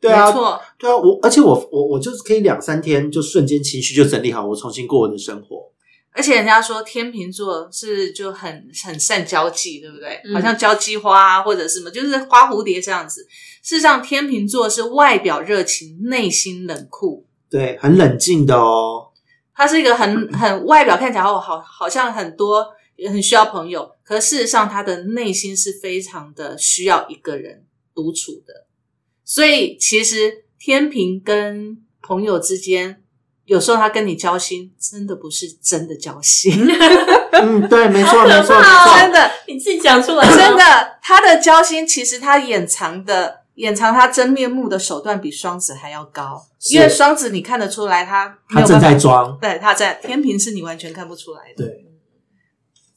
[0.00, 5.72] 对啊没，错，对啊，我而且我我我就是可以两三天就瞬间情绪就整理好，我重新过我的生活。
[6.12, 10.20] 而且人家说天秤座是就很很善交际，对不对？
[10.24, 13.26] 嗯好像交际花啊，或者什么，就是花蝴蝶这样子。
[13.62, 17.26] 事实上，天秤座是外表热情，内心冷酷。
[17.50, 19.12] 对，很冷静的哦。
[19.54, 22.66] 他是一个很很外表看起来好好好像很多
[23.08, 28.66] 很需要朋友，可事实上他的内心是非常的需要一个人独处的。
[29.24, 33.02] 所以其实天平跟朋友之间，
[33.48, 36.52] 有时候他跟你交心，真的不是真的交心，
[37.32, 38.54] 嗯，对，没错，没错。
[38.96, 43.38] 真的你自己讲出来，真的，他的交心其实他掩藏的。
[43.58, 46.40] 掩藏他真面目的手段比双子还要高，
[46.70, 51.64] 因为双子你看得出来他他正有在装，对，他在天平是你完全看不出来的。
[51.64, 51.84] 对，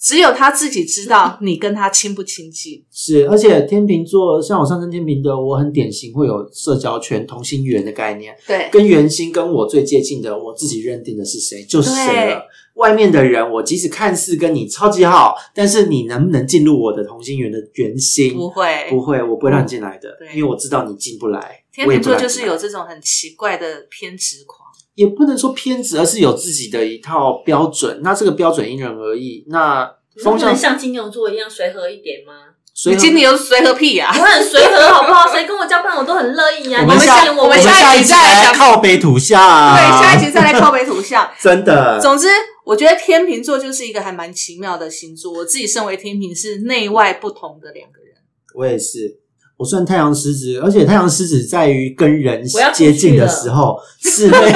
[0.02, 2.84] 只有他自己知道你跟他亲不亲近。
[2.92, 12.44] 是，而且天秤座像我上升天平的，我很典型会有社交圈、同心圆的概念，对跟圆心跟我最接近的，我自己认定的是谁就是谁了。
[12.76, 18.34] 外面的人，我即使看似跟你超级好，但是你能不能进入我的同心圆的圆心？
[18.34, 21.64] 不会，不会，我不会让你进来的，对因为我知道你进不来。
[21.72, 24.61] 天秤座就是有这种很奇怪的偏执狂。
[25.02, 28.00] 也不能说偏执，而是有自己的一套标准。
[28.04, 29.44] 那这个标准因人而异。
[29.48, 29.92] 那
[30.24, 32.34] 风能像金牛座一样随和一点吗？
[32.74, 35.28] 随和你今年有随和屁呀、我很随和，好不好？
[35.32, 36.82] 谁跟我交朋友我都很乐意啊。
[36.82, 41.30] 我们下我我们下下一集再来讲靠北土下、啊，对，下一集再来靠北图像。
[41.40, 42.28] 真的总之，
[42.64, 45.34] 我觉得天秤座就是一个还蛮奇妙的星座。
[45.34, 48.16] 我自己身为天秤，是内外不同的两个人。
[48.54, 49.20] 我也是，
[49.62, 52.44] 我算太阳狮子，而且太阳狮子在于跟人
[52.74, 54.38] 接近的时候是会。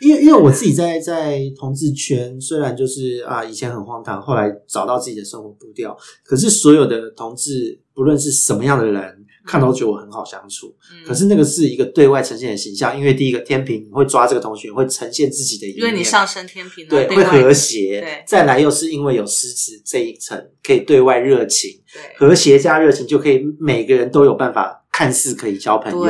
[0.00, 10.74] 因为因为我自己在在同志圈，虽然就是啊以前很荒唐，后来找到自己的生活步调，可是所有的同志，不论是什么样的人，看都觉得我很好相处。
[10.90, 11.06] 嗯。
[11.06, 22.16] 可是那个是一个对外呈现的形象，因为第一个天平你会抓这个同学，会呈现自己的一面，因为你上升天平啊，对会和谐对，再来又是因为有狮子这一层，可以对外热情，对。
[22.16, 26.06] 和谐加热情就可以每个人都有办法，看似可以交朋友，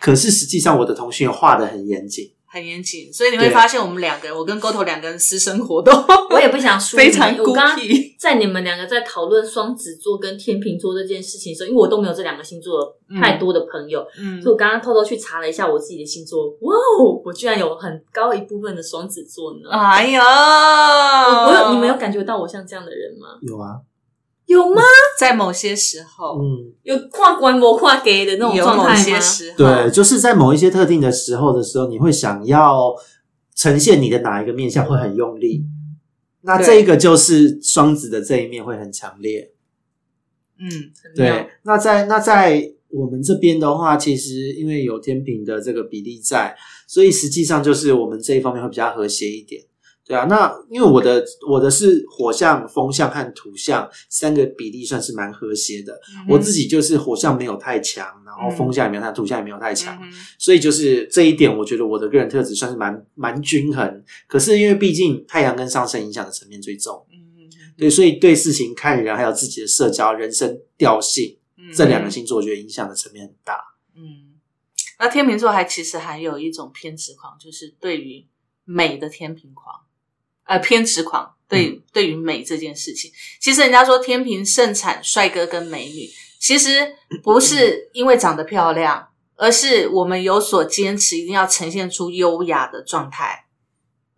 [0.00, 5.90] 可是实际上我的同学画的很严谨，很严谨，所以你会发现我们两个人，我跟沟头两个人私生活都
[6.30, 8.14] 我也不想说 非常孤你们我刚刚僻。
[8.18, 19.70] 在你们两个在讨论双子座跟天秤座这件事情的时候，因为我都没有这两个星座太多的朋友，嗯所以我刚刚偷偷去查了一下我自己的星座，哇哦，我居然有很高一部分的双子座呢。
[19.70, 23.38] 哎呀，我我有你们有感觉到我像这样的人吗？
[23.42, 23.78] 有啊，
[24.48, 24.80] 有吗？
[25.18, 29.02] 在某些时候，嗯，有跨关我跨给的那种有某状态吗？
[29.02, 32.94] 些时候，对，就是在某一些特定的时候的时候，你会想要
[33.54, 35.66] 呈现你的哪一个面相，会很用力。
[36.40, 39.52] 那对这一个就是双子的这一面会很强烈。
[40.58, 40.66] 嗯，
[41.02, 49.62] 很妙对，那在那在我们这边的话，其实因为有天平的这个比例在，所以实际上就是我们这一方面会比较和谐一点。
[50.08, 56.00] 对啊，那因为我的我的是火象、风象和土象三个比例算是蛮和谐的。
[56.26, 64.02] 我自己就是火象没有太强，然后风象也没有太，土象也没有太强，嗯所以就是这一点，我觉得我的个人特质算是蛮蛮均衡。
[64.26, 71.70] 可是因为毕竟太阳跟上升影响的层面最重，嗯哼对，所以对事情看人还有自己的社交、人生调性嗯。
[71.70, 73.60] 这两个星座，我觉得影响的层面很大。
[73.94, 74.40] 嗯，
[74.98, 78.26] 那天秤座还其实还有一种偏执狂，就是对于
[78.64, 79.74] 美的天平狂，
[80.48, 81.34] 呃，偏执狂。
[81.48, 86.06] 对，对于美这件事情，其实人家说天平盛产帅哥跟美女，
[86.38, 93.46] 其实不是因为长得漂亮，而是我们有所坚持，一定要呈现出优雅的状态。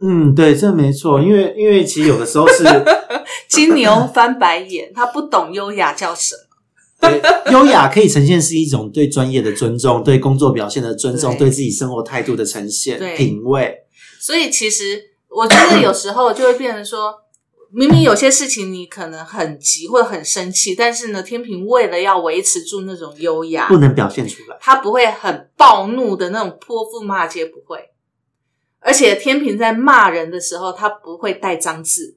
[0.00, 2.64] 嗯，对，这没错，因为因为其实有的时候是
[3.48, 6.40] 金牛翻白眼，他不懂优雅叫什么。
[7.08, 7.22] 对
[7.52, 13.74] 优雅可以呈现是一种对专业的尊重，对工作表现的尊重，对对自己生活态度的呈现、品味。
[14.20, 17.14] 所以其实我觉得有时候就会变成说，
[17.70, 24.56] 明明有些事情你可能很急或者很生气，但是呢，天平为了要维持住那种优雅不，能表现出来。
[24.60, 27.90] 他不会很暴怒的那种泼妇骂街，不会。
[28.80, 32.16] 而且天平在骂人的时候，他不会带脏字，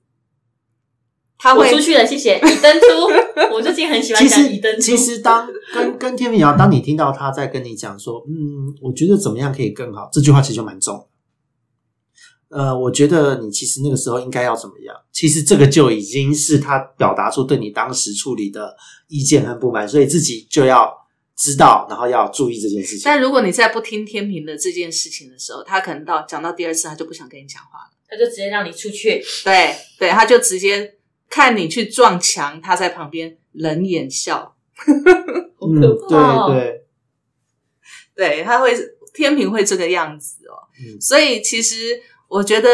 [1.37, 2.37] 他会我出去了，谢谢。
[2.37, 4.81] 已登出，我最近很喜欢其实讲已登出。
[4.81, 11.05] 其实当跟跟天平聊，当你听到他在跟你讲说，嗯，我觉得怎么样可以更好，这句话其实就蛮重的。
[12.53, 14.95] 呃，我觉得你其实那个时候应该要怎么样？
[15.11, 18.75] 其实这个就已经是他表达出对你当时处理的
[19.07, 20.93] 意见和不满，所以自己就要
[21.35, 23.01] 知道，然后要注意这件事情。
[23.05, 27.91] 但如果你在不听天平的这件事情的时候，他可能到讲到第二次，他就不想跟你讲话了。
[28.07, 29.23] 他就直接让你出去。
[29.43, 30.95] 对对，他就直接
[31.29, 34.55] 看你去撞墙，他在旁边冷眼笑。
[35.59, 36.83] 好嗯，可怕哦对
[38.15, 38.73] 对，对，他会
[39.13, 40.53] 天平会这个样子哦。
[40.79, 41.99] 嗯所以其实
[42.33, 42.69] 我觉得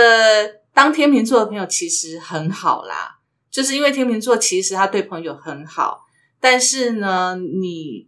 [0.74, 3.18] 当天秤座的朋友其实很好啦，
[3.52, 6.06] 就是因为天秤座其实他对朋友很好，
[6.40, 8.08] 但是呢，你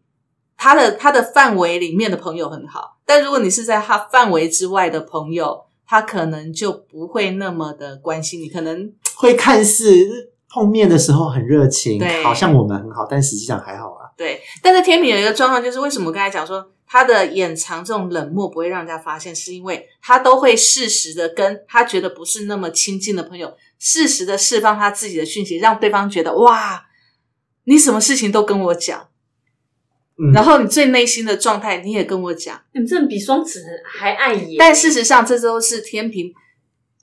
[0.56, 14.08] 他的他的范围里面的朋友很好，但如果你是在他范围之外的朋友，他可能就不会那么的关心你，可能会看似碰面的时候很热情，好像我们很好，但实际上还好啊。
[14.16, 26.88] 对，但是天平有一个状况，就是为什么我刚才讲说他的掩藏这种冷漠不会让人家发现，是因为他都会适时的跟他觉得不是那么亲近的朋友，适时的释放他自己的讯息，让对方觉得哇，
[27.64, 29.08] 你什么事情都跟我讲，
[30.18, 34.58] 嗯，然后你最内心的状态你也跟我讲，你们真的比双子还爱演。
[34.60, 36.34] 但事实上这都是天平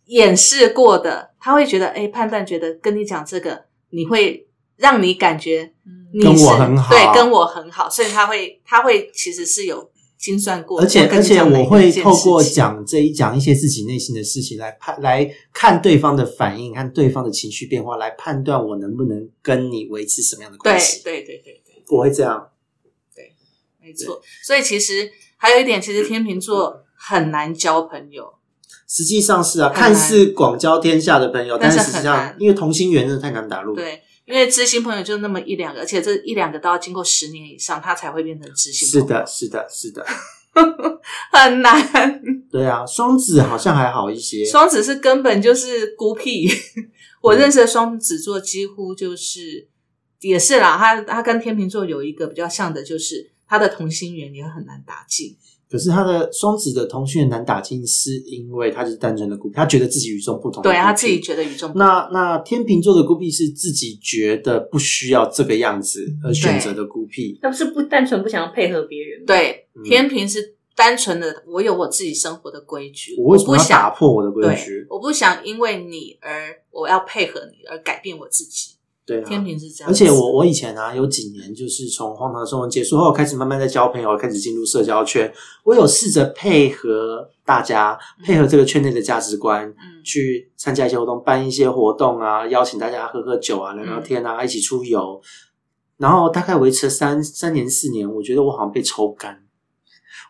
[0.05, 5.73] 掩饰过的，他会觉得哎，判断觉得跟你讲这个，你会让你感觉
[6.13, 21.03] 嗯跟我很好对，跟我很好，所以他会他会其实是有精算过，而且而且我会透过，讲这一讲一些自己内心的事情来判来看对方的反应看对方的情绪变化，来判断我能不能跟你维持什么样的关系。
[21.05, 22.49] 对对对对，我会这样。
[23.15, 23.33] 对
[23.81, 24.21] 没错。
[24.45, 28.35] 所以其实还有一点，其实天秤座很难交朋友，
[28.89, 39.07] 实际上是啊，看似广交天下的朋友，但是实际上因为同心圆真的太难打入。，对，因为知心朋友就那么一两个，而且这一两个都要经过十年以上，他才会变成知心朋友。
[39.07, 40.07] 是的，是的，是的，
[41.33, 42.21] 很难。
[42.51, 44.45] 对啊，双子好像还好一些。
[44.45, 46.47] 双子是根本就是孤僻，
[47.23, 49.67] 我认识的双子座几乎就是
[50.21, 55.37] 也是啦，他他跟天秤座有一个比较像的，就是他的同心圆也很难打进。
[55.71, 60.63] 可是他的双子的同性恋难打进，是因为他就是单纯的孤僻，他觉得自己与众不同。
[60.63, 61.87] 对他自己觉得与众不同。
[61.87, 67.39] 那那天秤座的孤僻是自己觉得不需要这个样子而选择的孤僻。
[67.43, 69.27] 他不是不单纯不想要配合别人？
[69.27, 78.78] 对嗯天平是单纯的，我有我自己生活的规矩，我为什么要不想打破我的规矩？，我不想因为你而我要配合你而改变我自己。
[79.09, 85.33] 对啊，天平是这样而，且我我以前啊，有几年就是从荒唐生活结束后，开始慢慢在交朋友，开始进入社交圈。
[85.65, 95.19] 我有试着配合大家，配合这个圈内的价值观，嗯去参加一些活动，办一些活动啊，邀请大家喝喝酒啊，聊聊天嗯啊，一起出游。
[95.97, 99.43] 然后大概维持了三三年四年，我觉得我好像被抽干。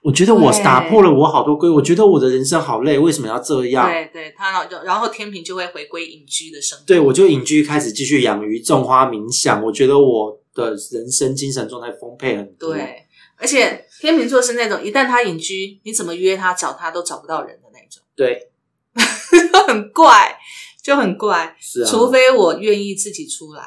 [0.08, 3.86] 我觉得我打破了我好多规，我觉得我的人生好累，为什么要这样？
[3.86, 6.84] 对对，他然后天平就会回归隐居的生活。
[6.86, 9.62] 对，我就隐居开始继续养鱼、种花、冥想。
[9.62, 13.04] 我觉得我的人生精神状态丰沛很多。，对，
[13.36, 18.48] 而且天秤座是那种一旦他隐居，你怎么约他、找他都找不到人的那种，对，
[19.52, 20.38] 就很怪，
[20.82, 21.54] 就很怪。
[21.60, 21.86] 是啊。
[21.86, 23.62] 除非我愿意自己出来，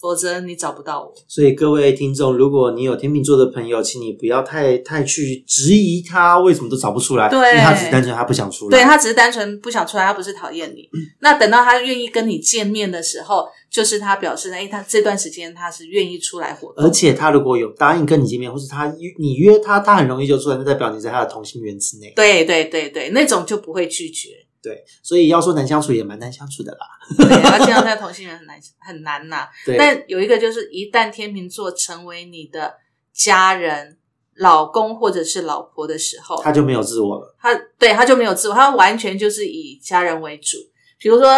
[0.00, 1.14] 否则你找不到我。
[1.26, 8.78] 所以各位听众，如果你有天秤座的朋友，请你不要太太去质疑他为什么都找不出来，对因为他只是单纯他不想出来。
[8.78, 10.88] 对他只是单纯不想出来，他不是讨厌你。
[11.20, 22.12] 那等到他愿意跟你见面的时候，就是他表示，哎，他这段时间他是愿意出来活动，而且他如果有答应跟你见面，或是他约你约他，他很容易就出来，那代表你在他的同心圆之内。
[22.14, 24.30] 对对对对，那种就不会拒绝。
[24.62, 26.86] 对，所以要说难相处也蛮难相处的啦。
[27.16, 32.74] 对，他这样在同性人很难很难呐、 对，但有一个就是，一旦天秤座成为你的
[33.12, 33.98] 家人、
[34.36, 37.36] 老公或者是老婆的时候，他就没有自我了。
[37.40, 40.58] 他对他就没有自我，他完全就是以家人为主。
[40.98, 41.28] 比如说，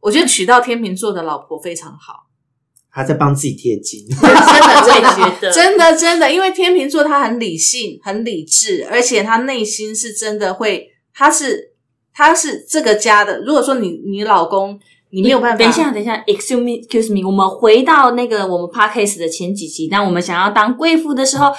[0.00, 2.26] 我觉得娶到天秤座的老婆非常好，
[2.92, 4.06] 他在帮自己贴金。
[4.08, 11.69] 真的，我也觉得，真的真的，因为天秤座他很理性、很理智，而且他内心是真的会，他是
[12.14, 13.40] 他是这个家的。
[13.40, 14.78] 如果说你你老公
[15.10, 21.50] 你没有办法，等一下，等一下，excuse me，excuse me，我们回到那个我们 podcast 的前几集，当我们想要当贵妇的时候，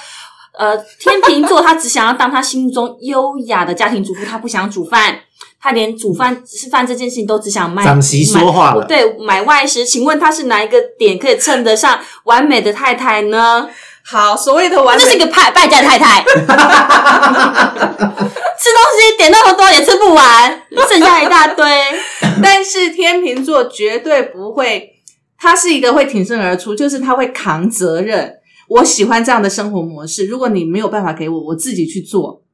[0.58, 5.18] 呃，天秤座他只想要当他心目中优雅的家庭主妇，他不想煮饭，
[5.60, 7.84] 他连煮饭吃饭这件事情都只想卖。
[7.84, 13.68] 长媳说话了对，买外食，请问他是哪一个点可以称得上完美的太太呢？
[14.04, 16.24] 好所谓的完美这是一个败败家太太，
[18.62, 21.66] 吃东西点那么多也吃不完， 剩下一大堆。
[22.40, 25.02] 但是天秤座绝对不会，
[25.36, 28.36] 他是一个会挺身而出，就是他会扛责任。
[28.68, 32.44] 我喜欢这样的生活模式，如果你没有办法给我，我自己去做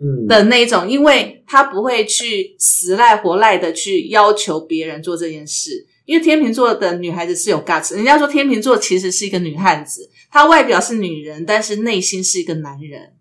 [0.00, 5.86] 嗯，的那一种，因为他不会去死赖活赖的去要求别人做这件事。
[6.06, 13.12] 因为天秤座的女孩子是有 guts，人家说天秤座其实是一个女汉子，她外表是女人，但是内心是一个男人。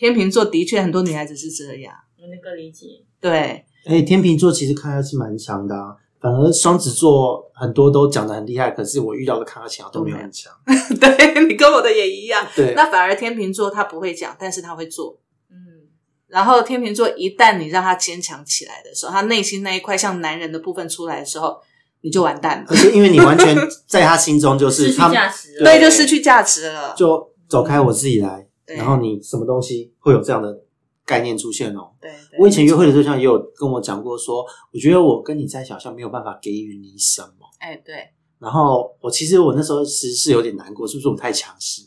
[0.00, 2.86] 天秤座的确很多女孩子是这样，我能够理解。
[3.20, 10.50] 对，哎，天秤座其实抗压性蛮强的啊，反而双子座很多都讲的很厉害，可是我遇到的抗压性都没有很强。
[10.98, 12.46] 对你跟我的也一样。
[12.56, 15.18] 对，那反而天秤座他不会讲，但是他会做。
[15.50, 15.84] 嗯，
[16.28, 21.58] 然后天秤座一旦你让他坚强起来的时候，他内心那一块像男人的部分出来的时候，
[22.00, 23.54] 你就完蛋了而，且因为你完全
[23.86, 25.64] 在他心中就失去是他价值了。
[25.64, 26.94] 对，就失去价值了。
[26.96, 28.46] 就走开，我自己来。
[28.74, 30.60] 对然后你什么东西会有这样的
[31.04, 31.90] 概念出现哦？
[32.00, 37.50] 对，对我以前约会的对象也有跟我讲过说，我觉得我跟你在一起好像没有办法给予你什么。
[37.58, 41.82] 哎，对，然后我其实我那时候其实是有点难过，是不是我太强势？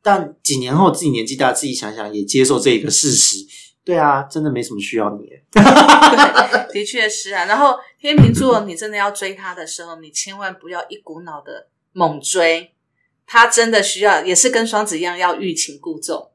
[0.00, 3.44] 但几年后自己年纪大，自己想想也接受这一个事实。
[3.84, 5.28] 对啊，真的没什么需要你。
[6.72, 7.46] 的确是啊。
[7.46, 12.72] 然后天秤座，你真的要追他的时候，你千万不要一股脑的猛追，
[13.26, 16.28] 他真的需要，也是跟双子一样要欲擒故纵。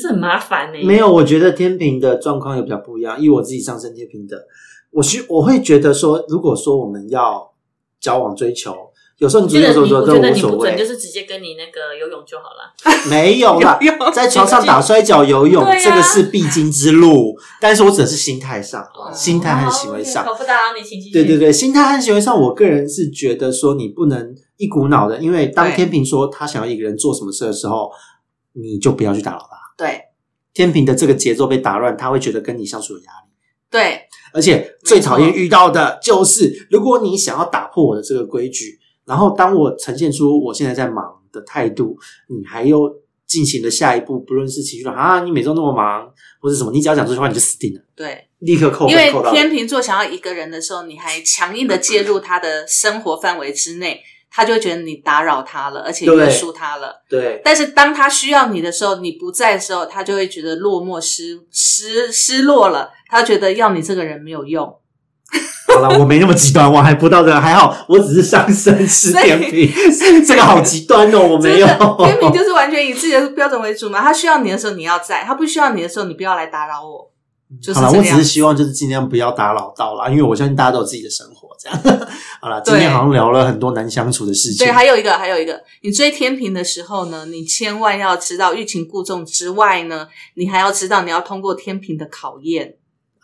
[0.00, 3.20] 这很麻烦呢、没有，我觉得天平的状况也比较不一样。
[3.20, 4.46] 以我自己上升天平的，
[4.90, 7.52] 我需我会觉得说，如果说我们要
[8.00, 8.74] 交往追求，
[9.18, 12.74] 有时候你追求我觉得你，我觉得说都无所谓，就，是直接跟你那个游泳就好了。
[13.08, 13.78] 没有啦
[14.12, 17.38] 在床上打摔跤、游泳，这个是必经之路。
[17.60, 20.26] 但是我指的是心态上，哦心态和行为上。
[20.26, 21.12] 我不打扰你，请继续。
[21.12, 27.90] 对对对，心态和行为上，我个人是觉得说你不能一股脑的，因为当天平说他想要一个人做什么事的时候，
[28.54, 29.56] 你就不要去打扰他。
[29.76, 30.00] 对
[30.52, 33.30] 天平的这个节奏被打乱，他会觉得跟你相处有压力。
[33.70, 34.02] 对，
[34.32, 41.96] 而且最讨厌遇到的就是，如果你想要打破我的这个规矩，然后当我呈现出我现在在忙的态度，
[42.28, 42.90] 你还又
[43.26, 46.08] 进行了下一步，不论是情绪上啊，你每周那么忙，
[46.40, 49.12] 或者什么，你只要讲这句话，你就死定了，对，立刻扣因为。
[49.30, 54.00] 天秤座想要一个人的时候，你还强硬的介入他的生活范围之内，
[54.30, 57.02] 他就会觉得你打扰他了，而且约束他了。
[57.08, 64.76] 对，但是当他需要你的时候，你不在的时候，他就会觉得落寞失失失落了，他觉得要你这个人没有用。
[65.74, 69.72] 好了，我没那么极端，我还不到这个，还好，我只是上身是天平，
[70.26, 71.66] 这个好极端哦，我没有。
[71.66, 77.10] 天平就是完全以自己的标准为主嘛，他需要你的时候你要在，他不需要你的时候你不要来打扰我。
[77.62, 81.78] 就是好了，我只是希望就是尽量不要打扰到啦，因为我相信大家都有自己的生活，这样。
[82.40, 84.66] 好了，今天好像聊了很多难相处的事情。
[84.66, 92.74] 对，还有一个，还有一个，你追天平的时候呢，你千万要知道欲擒故纵之外呢，你还要知道你要通过天平的考验。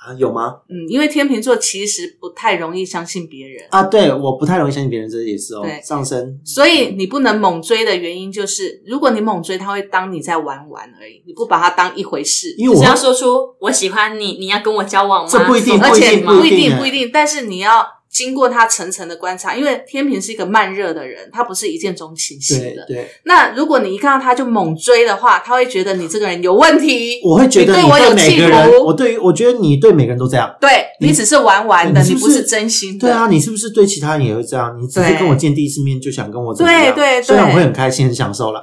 [0.00, 0.56] 啊，有吗？
[0.70, 5.78] 嗯，因为天秤座其实不太容易相信别人，啊，对，我不太容易相信别人，这也是哦对。
[5.82, 12.54] 上升，所以你不能猛追的原因就是，如果你猛追，他会当你在玩玩而已，你不把他当一回事。
[12.56, 15.28] 因为我只要说出我喜欢你，你要跟我交往吗？
[15.30, 22.84] 这不一定而且不一定不一定欸不一定，但是你要经过他层层的观察，因为天平是一个慢热的人，他不是一见钟情型的。
[22.86, 27.20] 对对，那如果你一看到他就猛追的话，他会觉得你这个人有问题。
[27.24, 30.52] 我会觉得你对我有企，图我对于我觉得你对每个人都这样。
[30.60, 33.06] 对你你只是玩玩的，你是不是真心的。
[33.06, 34.76] 对啊，你是不是对其他人也会这样？
[34.80, 36.82] 你只是跟我见第一次面就想跟我怎么样？
[36.82, 38.60] 对对对虽然我会很开心、很享受啦。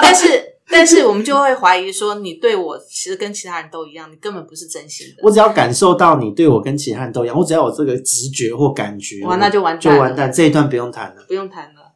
[0.00, 0.26] 但是
[0.72, 5.16] 但是我们就会怀疑说，你对我其实跟其他人都一样，你根本不是真心的。
[5.22, 10.32] 我只要感受到你对我跟其他人都一样，我只要有这个直觉或感觉，哇那就完蛋了就完蛋。
[10.32, 11.22] 这一段不用谈了。
[11.28, 11.92] 不用谈了，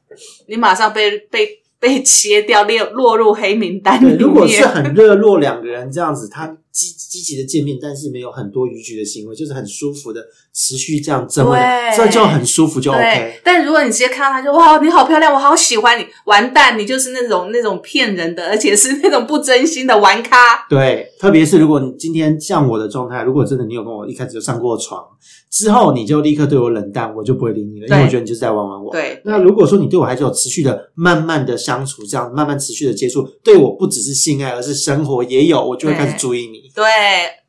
[0.48, 1.48] 你马上被被
[1.80, 4.18] 被切掉，列落入黑名单里对，面。
[4.18, 10.20] 如果是很热络两个人这样子，他积积极的见面，但是没有很多逾矩的行为，就是很舒服的
[10.52, 20.66] 持续这样争论，对这就很舒服，就 OK。，但如果你直接看到他就哇，你好漂亮，我好喜欢你，完蛋，你就是那种那种骗人的，而且是那种不真心的玩咖。
[20.68, 25.02] 对，特别是如果你今天像我的状态，如果真的你有跟我一开始就上过床，
[25.50, 28.92] 之后你就立刻对我冷淡，我就不会理你了，因为我觉得你就是在玩玩我。
[28.92, 36.65] 对，那如果说你对我还是有持续的、慢慢的相处，这样慢慢持续的接触，对我不只是性爱，而是生活也有，我就会开始注意你。
[36.76, 36.84] 对，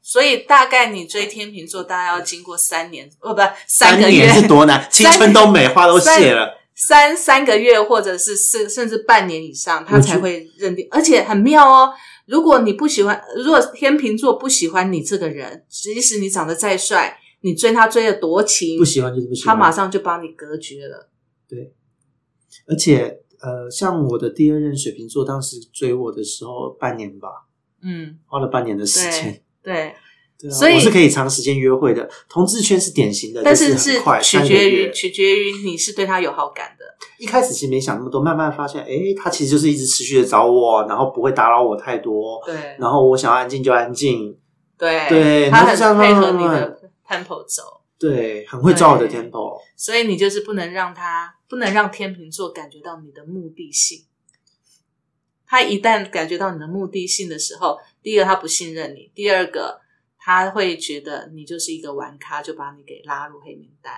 [0.02, 6.58] 所以大概你追天秤座，大概要经过三年，哦不，三个月年，是多难， 青春都美，花都谢了。
[6.74, 11.92] 三三个月或者是甚甚至半年以上，他才会认定，而且很妙哦。
[12.26, 21.10] 如果你不喜欢，如果天秤座不喜欢你这个人，即使你长得再帅，你追他追的多勤不，喜欢就是不喜欢，他马上就帮你隔绝了。
[21.50, 21.74] 对
[22.66, 27.47] 而且呃，像我的第二任水瓶座，当时追我的时候，半年吧，
[27.82, 29.42] 嗯，花了半年的时间。
[29.62, 29.94] 对，
[30.40, 32.10] 对啊，所以我是可以长时间约会的。
[32.30, 36.86] 同志圈是典型的，但是是很快取决于取决于你是对他有好感的。
[37.18, 44.38] 一开始其实没想那么多，慢慢发现，哎，他其实就是一直持续的找我，然后不会打扰我太多，对然后我想要安静就安静，
[44.78, 47.64] 对对他很配合你的 tempo 走，
[48.00, 49.58] 对，很会抓我的对 tempo。
[49.76, 54.06] 所以你就是不能让他不能让天秤座感觉到你的目的性。
[55.48, 59.80] 他一旦感觉到你的目的性的时候，第一个他不信任你，第二个
[60.20, 63.94] 他会觉得你就是一个玩咖，就把你给拉入黑名单。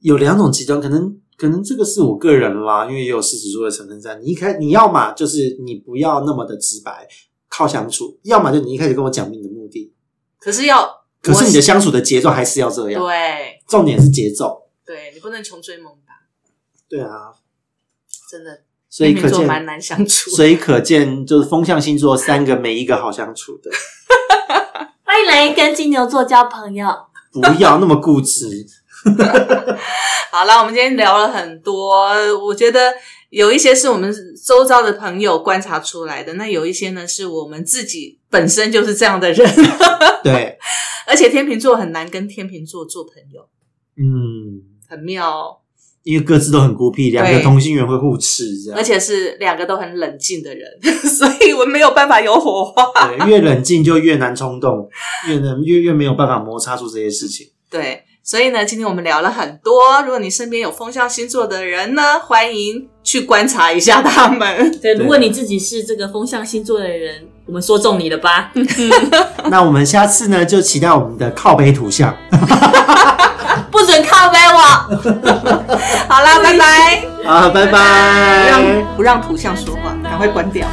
[0.00, 4.16] 有两种极端，可能可能这个是我个人啦，因为也有狮子座的成分在。
[4.16, 7.06] 你一开你要嘛就是你不要那么的直白，
[7.48, 9.94] 靠相处；要么就你一开始跟我讲明你的目的，
[10.40, 13.00] 可是要，可是你的相处的节奏还是要这样。
[13.00, 14.68] 对重点是节奏。
[14.84, 16.14] 对，你不能穷追猛打，
[16.88, 17.32] 对啊，
[18.28, 20.36] 真的，所以可天秤座蛮见，难相处的。
[20.36, 23.70] 所以可见，就是风象星座三个没一个好相处的，
[25.02, 26.86] 欢迎来跟金牛座交朋友。
[27.32, 28.66] 不要那么固执。
[30.30, 32.06] 好了，我们今天聊了很多，
[32.44, 32.92] 我觉得
[33.30, 34.14] 有一些是我们
[34.46, 39.50] 周遭的朋友观察出来的，那有一些呢是我们自己本身就是这样的人，
[40.22, 40.58] 对，
[41.08, 43.48] 而且天秤座很难跟天秤座做朋友，
[43.96, 45.56] 嗯，很妙哦，
[46.04, 48.78] 因为各自都很孤僻，两个同心圆会互斥，这样。
[48.78, 50.68] 而且是两个都很冷静的人，
[51.08, 52.84] 所以我们没有办法有火花。
[53.08, 54.88] 对，越冷静就越难冲动，
[55.28, 57.46] 越能越越没有办法摩擦出这些事情。
[57.70, 60.02] 对，所以呢，今天我们聊了很多。
[60.02, 64.70] 如果你身边有风象星座的人呢，欢迎去观察一下他们。
[64.80, 68.52] 对，对如果你自己是这个风象星座的人，我们说中你了吧？
[69.50, 72.16] 那我们下次呢，就期待我们的靠背图像。
[73.82, 74.58] 不准靠背我。
[76.08, 77.04] 好啦，拜拜。
[77.28, 78.44] 啊，拜拜。
[78.44, 78.62] 不让
[78.98, 80.68] 不让图像说话，赶快关掉。